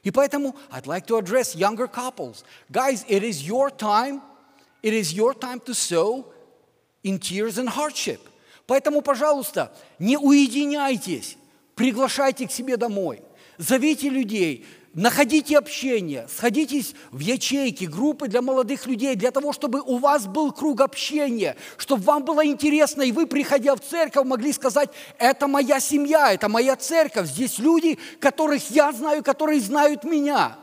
И 0.02 0.10
поэтому 0.10 0.56
I'd 0.70 0.86
like 0.86 1.06
to 1.06 1.18
address 1.18 1.54
younger 1.54 1.88
couples. 1.88 2.44
Guys, 2.70 3.04
it 3.08 3.22
is 3.22 3.42
your 3.42 3.70
time, 3.70 4.20
it 4.82 4.92
is 4.92 5.12
your 5.12 5.34
time 5.34 5.60
to 5.60 5.74
sow 5.74 6.24
in 7.02 7.18
tears 7.18 7.58
and 7.58 7.68
hardship. 7.68 8.20
Поэтому, 8.66 9.02
пожалуйста, 9.02 9.72
не 9.98 10.16
уединяйтесь, 10.16 11.36
приглашайте 11.74 12.46
к 12.46 12.52
себе 12.52 12.76
домой, 12.76 13.22
зовите 13.56 14.08
людей, 14.08 14.66
Находите 14.98 15.56
общение, 15.56 16.26
сходитесь 16.28 16.92
в 17.12 17.20
ячейки, 17.20 17.84
группы 17.84 18.26
для 18.26 18.42
молодых 18.42 18.84
людей, 18.86 19.14
для 19.14 19.30
того, 19.30 19.52
чтобы 19.52 19.80
у 19.80 19.98
вас 19.98 20.26
был 20.26 20.50
круг 20.50 20.80
общения, 20.80 21.54
чтобы 21.76 22.02
вам 22.02 22.24
было 22.24 22.44
интересно, 22.44 23.02
и 23.02 23.12
вы, 23.12 23.28
приходя 23.28 23.76
в 23.76 23.80
церковь, 23.80 24.26
могли 24.26 24.52
сказать, 24.52 24.90
это 25.20 25.46
моя 25.46 25.78
семья, 25.78 26.32
это 26.32 26.48
моя 26.48 26.74
церковь, 26.74 27.28
здесь 27.28 27.60
люди, 27.60 27.96
которых 28.18 28.72
я 28.72 28.90
знаю, 28.90 29.22
которые 29.22 29.60
знают 29.60 30.02
меня, 30.02 30.58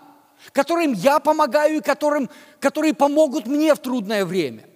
которым 0.52 0.92
я 0.92 1.20
помогаю 1.20 1.78
и 1.78 1.82
которым, 1.82 2.30
которые 2.60 2.94
помогут 2.94 3.48
мне 3.48 3.74
в 3.74 3.80
трудное 3.80 4.26
время– 4.26 4.66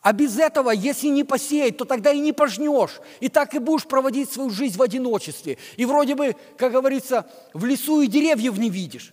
а 0.00 0.12
без 0.12 0.38
этого, 0.38 0.70
если 0.70 1.08
не 1.08 1.24
посеять, 1.24 1.76
то 1.76 1.84
тогда 1.84 2.12
и 2.12 2.20
не 2.20 2.32
пожнешь. 2.32 3.00
И 3.20 3.28
так 3.28 3.54
и 3.54 3.58
будешь 3.58 3.86
проводить 3.86 4.30
свою 4.30 4.50
жизнь 4.50 4.76
в 4.76 4.82
одиночестве. 4.82 5.58
И 5.76 5.84
вроде 5.84 6.14
бы, 6.14 6.36
как 6.56 6.72
говорится, 6.72 7.26
в 7.52 7.64
лесу 7.64 8.00
и 8.00 8.06
деревьев 8.06 8.56
не 8.58 8.70
видишь. 8.70 9.12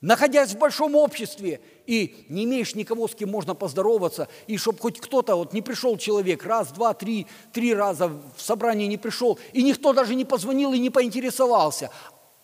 Находясь 0.00 0.52
в 0.52 0.58
большом 0.58 0.94
обществе 0.94 1.60
и 1.86 2.24
не 2.28 2.44
имеешь 2.44 2.74
никого, 2.74 3.08
с 3.08 3.14
кем 3.14 3.30
можно 3.30 3.54
поздороваться, 3.54 4.28
и 4.46 4.56
чтобы 4.56 4.78
хоть 4.78 5.00
кто-то, 5.00 5.34
вот 5.34 5.52
не 5.52 5.60
пришел 5.60 5.98
человек 5.98 6.44
раз, 6.44 6.70
два, 6.70 6.94
три, 6.94 7.26
три 7.52 7.74
раза 7.74 8.06
в 8.08 8.40
собрание 8.40 8.86
не 8.86 8.96
пришел, 8.96 9.38
и 9.52 9.62
никто 9.62 9.92
даже 9.92 10.14
не 10.14 10.24
позвонил 10.24 10.72
и 10.72 10.78
не 10.78 10.90
поинтересовался. 10.90 11.90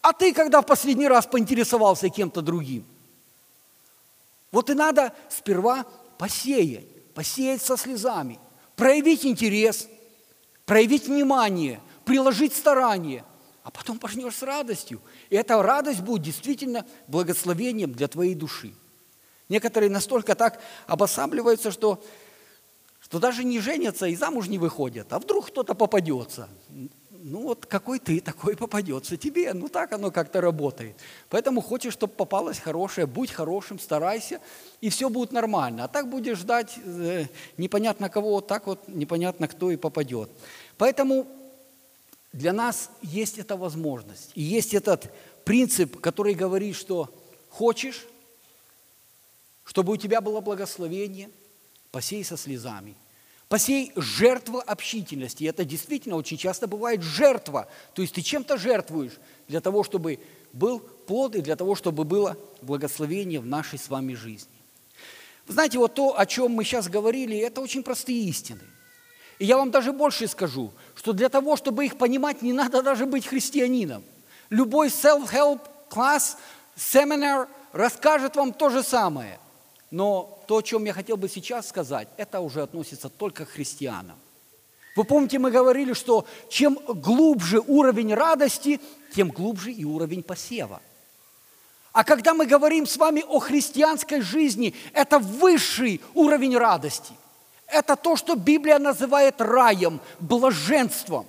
А 0.03 0.13
ты 0.13 0.35
когда 0.35 0.61
в 0.63 0.67
последний 0.67 1.07
раз 1.07 1.27
поинтересовался 1.27 2.09
кем-то 2.09 2.43
другим? 2.43 2.85
Вот 4.51 4.69
и 4.69 4.75
надо 4.75 5.13
сперва 5.31 5.87
посеять 6.19 6.94
посеять 7.15 7.63
со 7.63 7.77
слезами, 7.77 8.39
проявить 8.77 9.25
интерес, 9.25 9.89
проявить 10.67 11.07
внимание, 11.07 11.81
приложить 12.05 12.55
старание, 12.55 13.25
а 13.63 13.71
потом 13.71 13.99
пожнешь 13.99 14.37
с 14.37 14.43
радостью. 14.43 15.01
И 15.31 15.37
эта 15.37 15.63
радость 15.63 16.01
будет 16.01 16.23
действительно 16.23 16.85
благословением 17.07 17.93
для 17.93 18.09
твоей 18.09 18.35
души. 18.35 18.75
Некоторые 19.49 19.91
настолько 19.91 20.35
так 20.35 20.61
обосабливаются, 20.87 21.71
что, 21.71 22.03
что 23.01 23.19
даже 23.19 23.45
не 23.45 23.61
женятся 23.61 24.07
и 24.07 24.17
замуж 24.17 24.49
не 24.49 24.59
выходят. 24.59 25.13
А 25.13 25.19
вдруг 25.19 25.49
кто-то 25.49 25.75
попадется? 25.75 26.49
Ну 27.27 27.41
вот 27.41 27.65
какой 27.65 27.99
ты, 27.99 28.21
такой 28.21 28.55
попадется 28.55 29.17
тебе. 29.17 29.55
Ну 29.55 29.69
так 29.69 29.93
оно 29.93 30.11
как-то 30.11 30.43
работает. 30.43 30.95
Поэтому 31.31 31.63
хочешь, 31.63 31.95
чтобы 31.95 32.13
попалось 32.13 32.59
хорошее, 32.59 33.07
будь 33.07 33.31
хорошим, 33.31 33.79
старайся, 33.79 34.41
и 34.83 34.91
все 34.91 35.09
будет 35.09 35.33
нормально. 35.33 35.85
А 35.85 35.89
так 35.89 36.11
будешь 36.11 36.37
ждать 36.37 36.79
э, 36.85 37.25
непонятно 37.57 38.11
кого, 38.11 38.43
так 38.43 38.67
вот 38.67 38.87
непонятно 38.89 39.49
кто 39.49 39.71
и 39.71 39.77
попадет. 39.77 40.29
Поэтому 40.77 41.27
для 42.35 42.53
нас 42.53 42.91
есть 43.01 43.39
эта 43.39 43.57
возможность. 43.57 44.31
И 44.35 44.43
есть 44.43 44.75
этот 44.75 45.11
принцип, 45.45 45.99
который 46.01 46.35
говорит, 46.35 46.77
что 46.77 47.09
хочешь, 47.49 48.05
чтобы 49.65 49.95
у 49.95 49.97
тебя 49.97 50.21
было 50.21 50.43
благословение, 50.43 51.31
посей 51.91 52.23
со 52.23 52.37
слезами– 52.37 52.95
Посей 53.49 53.93
жертва 53.95 54.63
общительности. 54.63 55.45
И 55.45 55.47
это 55.47 55.65
действительно 55.65 56.17
очень 56.17 56.37
часто 56.37 56.67
бывает 56.67 57.03
жертва. 57.03 57.69
То 57.95 58.03
есть 58.03 58.15
ты 58.15 58.23
чем-то 58.23 58.57
жертвуешь 58.57 59.13
для 59.49 59.61
того, 59.61 59.85
чтобы 59.85 60.19
был 60.53 60.81
плод 60.81 61.37
и 61.37 61.41
для 61.41 61.57
того, 61.57 61.75
чтобы 61.75 62.05
было 62.05 62.37
благословение 62.63 63.41
в 63.41 63.47
нашей 63.47 63.79
с 63.79 63.89
вами 63.89 64.15
жизни. 64.15 64.51
Вы 65.47 65.55
знаете, 65.55 65.79
вот 65.79 65.95
то, 65.95 66.19
о 66.19 66.25
чем 66.27 66.53
мы 66.53 66.65
сейчас 66.65 66.89
говорили, 66.89 67.37
это 67.37 67.61
очень 67.61 67.83
простые 67.83 68.25
истины. 68.25 68.63
И 69.39 69.45
я 69.45 69.57
вам 69.57 69.71
даже 69.71 69.93
больше 69.93 70.27
скажу, 70.27 70.73
что 70.95 71.13
для 71.13 71.29
того, 71.29 71.57
чтобы 71.57 71.85
их 71.85 71.99
понимать, 71.99 72.41
не 72.41 72.53
надо 72.53 72.83
даже 72.83 73.05
быть 73.05 73.27
христианином. 73.27 74.03
Любой 74.49 74.89
self-help 74.89 75.61
класс, 75.91 76.39
семинар 76.77 77.49
расскажет 77.73 78.37
вам 78.37 78.53
то 78.53 78.71
же 78.71 78.83
самое. 78.83 79.39
Но 79.95 80.43
то, 80.49 80.57
о 80.57 80.63
чем 80.63 80.85
я 80.87 80.93
хотел 80.93 81.17
бы 81.17 81.29
сейчас 81.29 81.69
сказать, 81.69 82.09
это 82.17 82.41
уже 82.41 82.63
относится 82.63 83.09
только 83.09 83.45
к 83.45 83.51
христианам. 83.51 84.17
Вы 84.97 85.05
помните, 85.05 85.39
мы 85.39 85.53
говорили, 85.53 85.93
что 85.93 86.27
чем 86.49 86.81
глубже 86.89 87.61
уровень 87.61 88.13
радости, 88.13 88.81
тем 89.15 89.29
глубже 89.29 89.71
и 89.71 89.85
уровень 89.85 90.25
посева. 90.25 90.83
А 91.93 92.03
когда 92.03 92.35
мы 92.35 92.45
говорим 92.45 92.89
с 92.89 92.97
вами 92.97 93.23
о 93.23 93.39
христианской 93.39 94.21
жизни, 94.21 94.75
это 94.95 95.21
высший 95.21 96.01
уровень 96.15 96.59
радости. 96.59 97.13
Это 97.69 97.95
то, 97.95 98.17
что 98.17 98.35
Библия 98.35 98.81
называет 98.81 99.41
раем, 99.41 100.01
блаженством, 100.19 101.25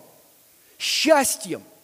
счастьем– 0.79 1.61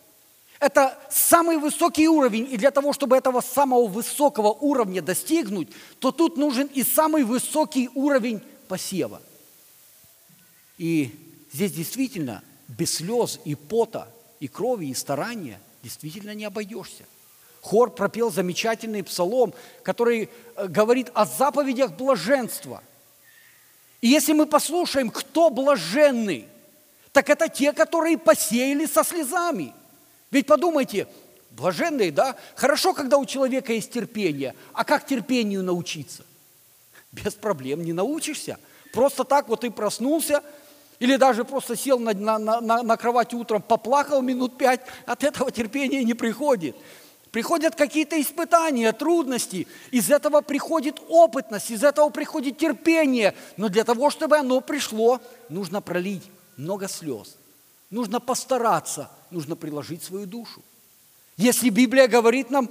это 0.62 0.96
самый 1.10 1.58
высокий 1.58 2.08
уровень, 2.08 2.48
и 2.52 2.56
для 2.56 2.70
того, 2.70 2.94
чтобы 2.94 3.18
этого 3.18 3.42
самого 3.42 3.88
высокого 3.88 4.50
уровня 4.50 5.02
достигнуть, 5.02 5.70
то 5.98 6.12
тут 6.12 6.38
нужен 6.38 6.68
и 6.68 6.84
самый 6.84 7.24
высокий 7.24 7.90
уровень 7.96 8.42
посева. 8.68 9.24
И 10.78 11.16
здесь 11.52 11.72
действительно 11.72 12.44
без 12.68 12.94
слез 12.94 13.40
и 13.44 13.56
пота, 13.56 14.08
и 14.40 14.48
крови, 14.48 14.86
и 14.86 14.94
старания 14.94 15.60
действительно 15.82 16.36
не 16.36 16.46
обойдешься. 16.46 17.06
Хор 17.62 17.90
пропел 17.90 18.32
замечательный 18.32 19.04
псалом, 19.04 19.56
который 19.82 20.30
э, 20.56 20.68
говорит 20.68 21.10
о 21.16 21.26
заповедях 21.26 21.94
блаженства. 21.94 22.84
И 24.00 24.08
если 24.08 24.34
мы 24.34 24.46
послушаем, 24.46 25.10
кто 25.10 25.50
блаженный, 25.50 26.48
так 27.12 27.32
это 27.32 27.50
те, 27.50 27.74
которые 27.74 28.20
посеяли 28.20 28.86
со 28.86 29.04
слезами– 29.04 29.74
ведь 30.32 30.48
подумайте, 30.48 31.08
блаженные, 31.52 32.12
да? 32.12 32.36
Хорошо, 32.56 32.94
когда 32.94 33.18
у 33.18 33.26
человека 33.26 33.74
есть 33.74 33.92
терпение. 33.92 34.56
А 34.74 34.84
как 34.84 35.06
терпению 35.06 35.64
научиться? 35.64 36.24
Без 37.12 37.34
проблем 37.34 37.84
не 37.84 37.94
научишься. 37.94 38.58
Просто 38.94 39.24
так 39.24 39.50
вот 39.50 39.62
ты 39.62 39.72
проснулся, 39.72 40.42
или 41.00 41.16
даже 41.16 41.44
просто 41.44 41.76
сел 41.76 42.00
на, 42.00 42.14
на, 42.14 42.38
на, 42.38 42.84
на 42.84 42.98
кровать 42.98 43.34
утром, 43.34 43.62
поплакал 43.62 44.22
минут 44.22 44.58
пять, 44.58 44.82
от 45.06 45.24
этого 45.24 45.52
терпения 45.52 46.04
не 46.04 46.14
приходит. 46.14 46.76
Приходят 47.32 47.76
какие-то 47.76 48.22
испытания, 48.22 48.92
трудности, 48.92 49.68
из 49.90 50.12
этого 50.12 50.42
приходит 50.42 51.02
опытность, 51.08 51.72
из 51.72 51.84
этого 51.84 52.10
приходит 52.10 52.58
терпение. 52.58 53.34
Но 53.56 53.70
для 53.70 53.86
того, 53.86 54.10
чтобы 54.10 54.38
оно 54.38 54.60
пришло, 54.62 55.20
нужно 55.50 55.82
пролить 55.82 56.24
много 56.58 56.88
слез, 56.88 57.38
нужно 57.92 58.20
постараться– 58.20 59.12
нужно 59.32 59.56
приложить 59.56 60.04
свою 60.04 60.26
душу. 60.26 60.62
Если 61.38 61.70
Библия 61.70 62.08
говорит 62.08 62.52
нам, 62.52 62.70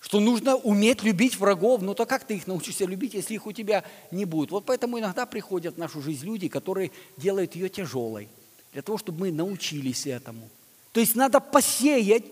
что 0.00 0.20
нужно 0.20 0.56
уметь 0.56 1.02
любить 1.02 1.36
врагов, 1.36 1.82
ну 1.82 1.94
то 1.94 2.06
как 2.06 2.24
ты 2.24 2.36
их 2.36 2.46
научишься 2.46 2.84
любить, 2.84 3.14
если 3.14 3.34
их 3.34 3.46
у 3.46 3.52
тебя 3.52 3.84
не 4.10 4.24
будет? 4.24 4.50
Вот 4.50 4.64
поэтому 4.64 4.98
иногда 4.98 5.26
приходят 5.26 5.74
в 5.74 5.78
нашу 5.78 6.00
жизнь 6.00 6.24
люди, 6.24 6.48
которые 6.48 6.90
делают 7.16 7.54
ее 7.54 7.68
тяжелой, 7.68 8.28
для 8.72 8.82
того, 8.82 8.98
чтобы 8.98 9.20
мы 9.20 9.32
научились 9.32 10.06
этому. 10.06 10.48
То 10.92 11.00
есть 11.00 11.14
надо 11.14 11.40
посеять, 11.40 12.24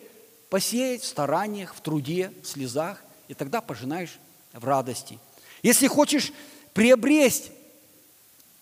посеять 0.49 1.03
в 1.03 1.07
стараниях, 1.07 1.75
в 1.75 1.81
труде, 1.81 2.33
в 2.43 2.47
слезах, 2.47 3.03
и 3.29 3.35
тогда 3.35 3.61
пожинаешь 3.61 4.19
в 4.53 4.65
радости. 4.65 5.19
Если 5.63 5.87
хочешь 5.87 6.33
приобрести 6.73 7.53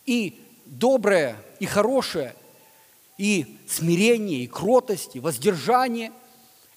и 0.05 0.39
доброе, 0.67 1.37
и 1.61 1.67
хорошее, 1.67 2.35
и 3.19 3.59
смирение, 3.69 4.45
и 4.45 4.47
кротость, 4.47 5.17
и 5.17 5.21
воздержание. 5.21 6.13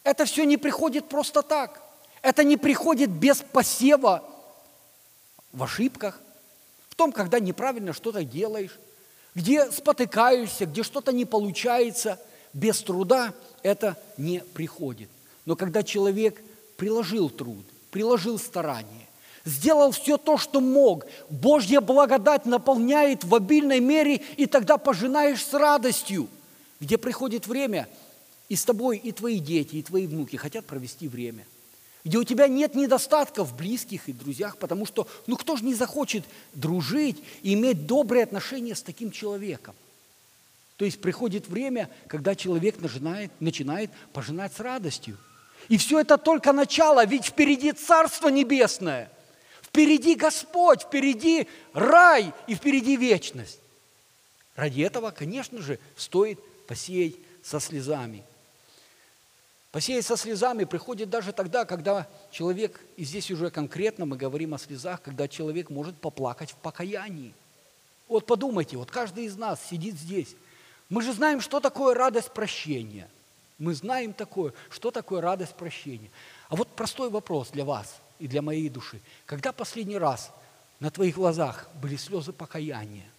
Это 0.04 0.26
все 0.26 0.44
не 0.44 0.58
приходит 0.58 1.08
просто 1.08 1.44
так. 1.44 1.82
Это 2.22 2.44
не 2.44 2.58
приходит 2.58 3.10
без 3.10 3.38
посева 3.38 4.24
в 5.54 5.64
ошибках, 5.64 6.20
в 6.90 6.96
том, 6.96 7.12
когда 7.12 7.40
неправильно 7.40 7.94
что-то 7.94 8.24
делаешь, 8.24 8.78
где 9.34 9.72
спотыкаешься, 9.72 10.66
где 10.66 10.84
что-то 10.84 11.12
не 11.12 11.26
получается, 11.26 12.20
без 12.54 12.82
труда 12.82 13.34
это 13.64 13.98
не 14.18 14.40
приходит. 14.40 15.10
Но 15.46 15.56
когда 15.56 15.84
человек 15.84 16.42
приложил 16.78 17.30
труд, 17.30 17.66
приложил 17.92 18.38
старание, 18.38 19.08
сделал 19.46 19.92
все 19.92 20.18
то, 20.18 20.38
что 20.38 20.62
мог, 20.62 21.06
Божья 21.30 21.82
благодать 21.82 22.46
наполняет 22.46 23.24
в 23.24 23.34
обильной 23.34 23.80
мере, 23.80 24.16
и 24.38 24.46
тогда 24.46 24.78
пожинаешь 24.78 25.44
с 25.44 25.54
радостью, 25.54 26.28
где 26.80 26.98
приходит 26.98 27.48
время, 27.48 27.88
и 28.50 28.56
с 28.56 28.66
тобой 28.66 28.98
и 28.98 29.12
твои 29.12 29.40
дети, 29.40 29.78
и 29.78 29.84
твои 29.84 30.08
внуки 30.08 30.36
хотят 30.36 30.66
провести 30.66 31.08
время. 31.08 31.46
Где 32.04 32.18
у 32.18 32.24
тебя 32.24 32.48
нет 32.48 32.74
недостатков 32.74 33.50
в 33.50 33.56
близких 33.56 34.10
и 34.10 34.14
друзьях, 34.14 34.58
потому 34.58 34.86
что, 34.86 35.08
ну 35.28 35.38
кто 35.38 35.56
же 35.56 35.64
не 35.64 35.76
захочет 35.76 36.24
дружить 36.54 37.22
и 37.44 37.54
иметь 37.54 37.86
добрые 37.86 38.24
отношения 38.24 38.76
с 38.76 38.82
таким 38.82 39.12
человеком? 39.12 39.76
То 40.78 40.86
есть 40.86 41.00
приходит 41.00 41.48
время, 41.48 41.92
когда 42.08 42.34
человек 42.34 42.82
начинает, 42.82 43.32
начинает 43.40 43.92
пожинать 44.14 44.52
с 44.56 44.60
радостью. 44.60 45.16
И 45.70 45.78
все 45.78 46.00
это 46.00 46.18
только 46.18 46.54
начало, 46.54 47.06
ведь 47.06 47.26
впереди 47.26 47.72
Царство 47.72 48.30
Небесное– 48.30 49.12
Впереди 49.72 50.16
Господь, 50.16 50.82
впереди 50.82 51.48
рай 51.72 52.34
и 52.46 52.56
впереди 52.56 52.98
вечность. 52.98 53.58
Ради 54.58 54.82
этого, 54.82 55.12
конечно 55.12 55.62
же, 55.62 55.80
стоит 55.96 56.42
посеять 56.68 57.16
со 57.42 57.62
слезами. 57.62 58.22
Посеять 59.72 60.06
со 60.06 60.18
слезами 60.18 60.66
приходит 60.66 61.10
даже 61.10 61.32
тогда, 61.32 61.64
когда 61.64 62.06
человек, 62.32 62.82
и 62.98 63.06
здесь 63.06 63.32
уже 63.32 63.50
конкретно 63.50 64.06
мы 64.06 64.18
говорим 64.18 64.54
о 64.54 64.60
слезах, 64.60 65.02
когда 65.02 65.30
человек 65.30 65.70
может 65.70 65.96
поплакать 65.96 66.52
в 66.52 66.56
покаянии. 66.56 67.34
Вот 68.10 68.26
подумайте, 68.26 68.76
вот 68.76 68.92
каждый 68.92 69.24
из 69.24 69.38
нас 69.38 69.62
сидит 69.70 69.96
здесь. 69.96 70.36
Мы 70.90 71.02
же 71.02 71.14
знаем, 71.14 71.40
что 71.40 71.62
такое 71.62 71.96
радость 71.96 72.32
прощения. 72.32 73.08
Мы 73.58 73.74
знаем 73.74 74.12
такое, 74.12 74.52
что 74.70 74.92
такое 74.92 75.22
радость 75.22 75.56
прощения. 75.56 76.12
А 76.50 76.58
вот 76.58 76.68
простой 76.68 77.10
вопрос 77.10 77.52
для 77.52 77.64
вас 77.64 78.01
и 78.22 78.28
для 78.28 78.42
моей 78.42 78.70
души. 78.70 79.02
Когда 79.26 79.52
последний 79.52 79.98
раз 79.98 80.32
на 80.80 80.92
твоих 80.92 81.16
глазах 81.16 81.68
были 81.82 81.96
слезы 81.96 82.32
покаяния? 82.32 83.10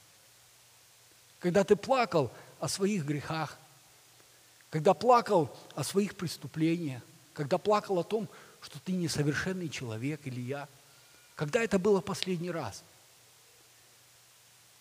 Когда 1.41 1.65
ты 1.65 1.75
плакал 1.75 2.31
о 2.61 2.69
своих 2.69 3.05
грехах, 3.05 3.59
когда 4.71 4.95
плакал 4.95 5.55
о 5.75 5.83
своих 5.83 6.15
преступлениях, 6.15 7.03
когда 7.35 7.59
плакал 7.59 7.99
о 7.99 8.05
том, 8.05 8.29
что 8.63 8.79
ты 8.79 8.93
несовершенный 8.93 9.69
человек 9.69 10.21
или 10.25 10.41
я. 10.41 10.69
Когда 11.35 11.63
это 11.63 11.79
было 11.79 12.01
последний 12.01 12.51
раз? 12.51 12.85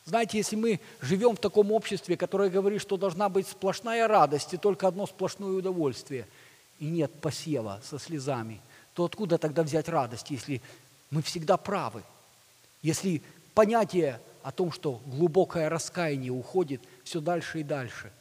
Знаете, 0.05 0.37
если 0.37 0.55
мы 0.55 0.79
живем 1.01 1.35
в 1.35 1.39
таком 1.39 1.71
обществе, 1.71 2.15
которое 2.15 2.49
говорит, 2.49 2.81
что 2.81 2.97
должна 2.97 3.27
быть 3.27 3.47
сплошная 3.47 4.07
радость 4.07 4.53
и 4.53 4.57
только 4.57 4.87
одно 4.87 5.07
сплошное 5.07 5.51
удовольствие, 5.51 6.27
и 6.79 6.85
нет 6.85 7.11
посева 7.21 7.81
со 7.83 7.99
слезами, 7.99 8.61
то 9.01 9.05
откуда 9.05 9.39
тогда 9.39 9.63
взять 9.63 9.89
радость, 9.89 10.29
если 10.29 10.61
мы 11.09 11.23
всегда 11.23 11.57
правы? 11.57 12.03
Если 12.83 13.23
понятие 13.55 14.21
о 14.43 14.51
том, 14.51 14.71
что 14.71 15.01
глубокое 15.07 15.69
раскаяние 15.69 16.31
уходит 16.31 16.83
все 17.03 17.19
дальше 17.19 17.61
и 17.61 17.63
дальше, 17.63 18.13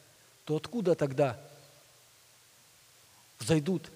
то 0.43 0.55
откуда 0.55 0.95
тогда 0.95 1.39
взойдут, 3.37 3.91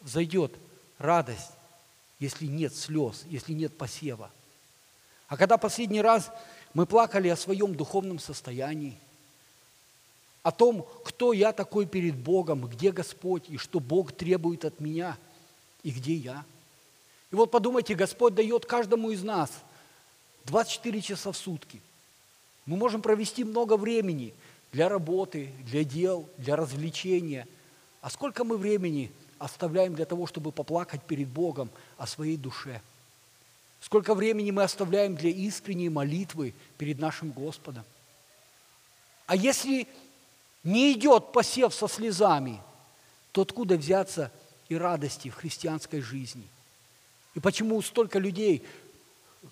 взойдет 0.00 0.54
радость, 0.96 1.52
если 2.18 2.46
нет 2.46 2.74
слез, 2.74 3.24
если 3.26 3.52
нет 3.52 3.76
посева. 3.76 4.30
А 5.28 5.36
когда 5.36 5.58
последний 5.58 6.00
раз 6.00 6.30
мы 6.72 6.86
плакали 6.86 7.28
о 7.28 7.36
своем 7.36 7.74
духовном 7.74 8.20
состоянии, 8.20 8.96
о 10.42 10.50
том, 10.50 10.88
кто 11.04 11.34
я 11.34 11.52
такой 11.52 11.84
перед 11.84 12.16
Богом, 12.16 12.66
где 12.68 12.90
Господь, 12.90 13.50
и 13.50 13.58
что 13.58 13.80
Бог 13.80 14.12
требует 14.12 14.64
от 14.64 14.80
меня, 14.80 15.18
и 15.86 15.90
где 15.90 16.14
я. 16.14 16.44
И 17.30 17.36
вот 17.36 17.50
подумайте, 17.50 17.94
Господь 17.94 18.34
дает 18.34 18.66
каждому 18.66 19.10
из 19.10 19.22
нас 19.22 19.50
24 20.44 21.00
часа 21.00 21.32
в 21.32 21.36
сутки. 21.36 21.80
Мы 22.66 22.76
можем 22.76 23.02
провести 23.02 23.44
много 23.44 23.76
времени 23.76 24.34
для 24.72 24.88
работы, 24.88 25.52
для 25.64 25.84
дел, 25.84 26.28
для 26.38 26.56
развлечения– 26.56 27.46
а 28.06 28.10
сколько 28.10 28.44
мы 28.44 28.56
времени 28.56 29.10
оставляем 29.40 29.96
для 29.96 30.04
того, 30.04 30.28
чтобы 30.28 30.52
поплакать 30.52 31.02
перед 31.02 31.26
Богом 31.26 31.68
о 31.98 32.06
своей 32.06 32.36
душе? 32.36 32.80
Сколько 33.80 34.14
времени 34.14 34.52
мы 34.52 34.62
оставляем 34.62 35.16
для 35.16 35.30
искренней 35.30 35.88
молитвы 35.88 36.54
перед 36.78 37.00
нашим 37.00 37.32
Господом? 37.32 37.82
А 39.26 39.34
если 39.34 39.88
не 40.62 40.92
идет 40.92 41.32
посев 41.32 41.74
со 41.74 41.88
слезами, 41.88 42.60
то 43.32 43.42
откуда 43.42 43.76
взяться 43.76 44.30
и 44.68 44.76
радости 44.76 45.28
в 45.28 45.34
христианской 45.34 46.00
жизни? 46.00 46.46
И 47.34 47.40
почему 47.40 47.80
столько 47.82 48.18
людей 48.18 48.64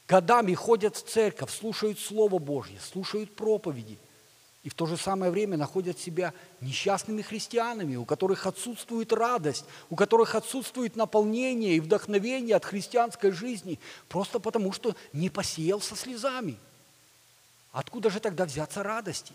годами 0.09 0.55
ходят 0.55 0.97
в 0.97 1.03
церковь, 1.09 1.51
слушают 1.51 1.99
Слово 1.99 2.39
Божье, 2.39 2.79
слушают 2.81 3.35
проповеди– 3.35 3.99
и 4.65 4.71
в 4.71 4.75
то 4.75 4.87
же 4.87 4.97
самое 4.97 5.31
время 5.31 5.59
находят 5.59 5.99
себя 5.99 6.33
несчастными 6.63 7.21
христианами, 7.21 7.97
у 7.97 8.07
которых 8.07 8.47
отсутствует 8.47 9.13
радость, 9.13 9.67
у 9.91 9.95
которых 9.95 10.35
отсутствует 10.35 10.97
наполнение 10.97 11.77
и 11.77 11.81
вдохновение 11.81 12.57
от 12.57 12.65
христианской 12.65 13.31
жизни, 13.31 13.79
просто 14.09 14.41
потому 14.41 14.73
что 14.73 14.97
не 15.13 15.29
посеял 15.29 15.83
со 15.83 15.95
слезами. 15.95 16.57
Откуда 17.73 18.09
же 18.09 18.21
тогда 18.21 18.47
взяться 18.47 18.83
радости? 18.83 19.35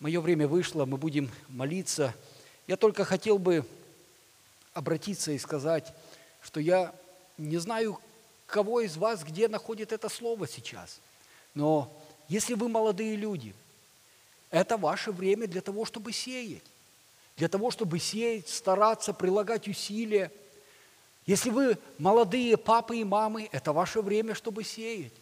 Мое 0.00 0.20
время 0.20 0.46
вышло, 0.46 0.84
мы 0.84 0.96
будем 0.96 1.30
молиться. 1.48 2.14
Я 2.66 2.76
только 2.76 3.04
хотел 3.04 3.38
бы 3.38 3.64
обратиться 4.72 5.32
и 5.32 5.38
сказать, 5.38 5.92
что 6.42 6.60
я 6.60 6.94
не 7.38 7.58
знаю, 7.58 7.98
кого 8.46 8.80
из 8.80 8.96
вас 8.96 9.24
где 9.24 9.48
находит 9.48 9.92
это 9.92 10.08
слово 10.08 10.46
сейчас– 10.46 11.00
но 11.56 11.90
если 12.28 12.52
вы 12.52 12.68
молодые 12.68 13.16
люди, 13.16 13.54
это 14.50 14.76
ваше 14.76 15.10
время 15.10 15.48
для 15.48 15.62
того, 15.62 15.86
чтобы 15.86 16.12
сеять. 16.12 16.62
Для 17.38 17.48
того, 17.48 17.70
чтобы 17.70 17.98
сеять, 17.98 18.48
стараться, 18.48 19.14
прилагать 19.14 19.66
усилия. 19.66 20.30
Если 21.24 21.48
вы 21.48 21.78
молодые 21.96 22.58
папы 22.58 22.98
и 22.98 23.04
мамы, 23.04 23.48
это 23.52 23.72
ваше 23.72 24.02
время, 24.02 24.34
чтобы 24.34 24.64
сеять. 24.64 25.14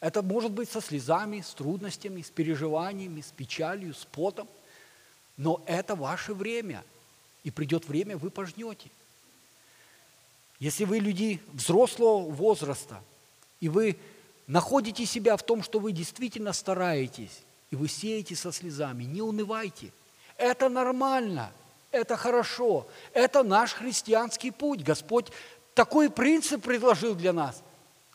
Это 0.00 0.22
может 0.22 0.52
быть 0.52 0.70
со 0.70 0.80
слезами, 0.80 1.42
с 1.42 1.52
трудностями, 1.52 2.22
с 2.22 2.30
переживаниями, 2.30 3.20
с 3.20 3.30
печалью, 3.30 3.94
с 3.94 4.06
потом. 4.06 4.48
Но 5.36 5.62
это 5.66 5.94
ваше 5.94 6.32
время. 6.34 6.82
И 7.44 7.50
придет 7.50 7.86
время, 7.86 8.16
вы 8.16 8.30
пожнете. 8.30 8.90
Если 10.58 10.84
вы 10.84 10.98
люди 10.98 11.40
взрослого 11.52 12.30
возраста, 12.30 13.02
и 13.60 13.68
вы 13.68 13.96
находите 14.46 15.06
себя 15.06 15.36
в 15.36 15.42
том, 15.42 15.62
что 15.62 15.78
вы 15.78 15.92
действительно 15.92 16.52
стараетесь, 16.52 17.42
и 17.70 17.76
вы 17.76 17.88
сеете 17.88 18.36
со 18.36 18.52
слезами, 18.52 19.04
не 19.04 19.22
унывайте. 19.22 19.92
Это 20.36 20.68
нормально, 20.68 21.52
это 21.90 22.16
хорошо, 22.16 22.86
это 23.12 23.42
наш 23.42 23.72
христианский 23.72 24.50
путь. 24.50 24.82
Господь 24.82 25.30
такой 25.74 26.10
принцип 26.10 26.62
предложил 26.62 27.14
для 27.14 27.32
нас. 27.32 27.62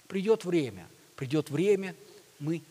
Придет 0.08 0.46
время, 0.46 0.88
придет 1.16 1.50
время, 1.50 1.96
мы 2.40 2.62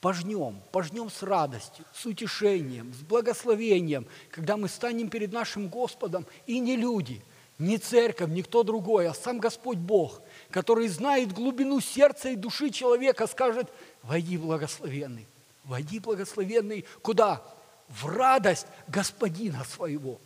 пожнем, 0.00 0.60
пожнем 0.72 1.10
с 1.10 1.22
радостью, 1.22 1.84
с 1.94 2.04
утешением, 2.06 2.92
с 2.92 2.98
благословением, 2.98 4.06
когда 4.30 4.56
мы 4.56 4.68
станем 4.68 5.08
перед 5.08 5.32
нашим 5.32 5.68
Господом, 5.68 6.26
и 6.46 6.60
не 6.60 6.76
люди, 6.76 7.22
не 7.58 7.78
церковь, 7.78 8.30
никто 8.30 8.62
другой, 8.62 9.08
а 9.08 9.14
сам 9.14 9.38
Господь 9.38 9.78
Бог– 9.78 10.20
который 10.54 10.86
знает 10.86 11.32
глубину 11.32 11.80
сердца 11.80 12.28
и 12.28 12.36
души 12.36 12.70
человека, 12.70 13.26
скажет, 13.26 13.68
войди 14.04 14.38
благословенный, 14.38 15.26
войди 15.64 15.98
благословенный 15.98 16.84
куда? 17.02 17.42
В 17.88 18.06
радость 18.06 18.68
Господина 18.86 19.64
своего. 19.64 20.20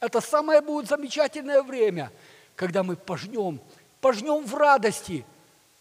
Это 0.00 0.22
самое 0.22 0.62
будет 0.62 0.88
замечательное 0.88 1.62
время, 1.62 2.10
когда 2.54 2.82
мы 2.82 2.96
пожнем, 2.96 3.60
пожнем 4.00 4.46
в 4.46 4.54
радости 4.54 5.26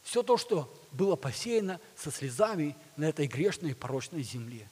все 0.04 0.24
то, 0.24 0.36
что 0.36 0.70
было 0.96 1.16
посеяно 1.16 1.80
со 1.96 2.12
слезами 2.12 2.76
на 2.96 3.06
этой 3.06 3.28
грешной 3.28 3.72
и 3.72 3.76
порочной 3.76 4.24
земле. 4.24 4.68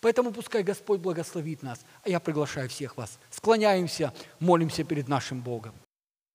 Поэтому 0.00 0.32
пускай 0.32 0.62
Господь 0.62 1.00
благословит 1.00 1.62
нас, 1.62 1.80
а 2.02 2.10
я 2.10 2.20
приглашаю 2.20 2.68
всех 2.68 2.96
вас. 2.96 3.18
Склоняемся, 3.30 4.12
молимся 4.38 4.84
перед 4.84 5.08
нашим 5.08 5.40
Богом. 5.40 5.74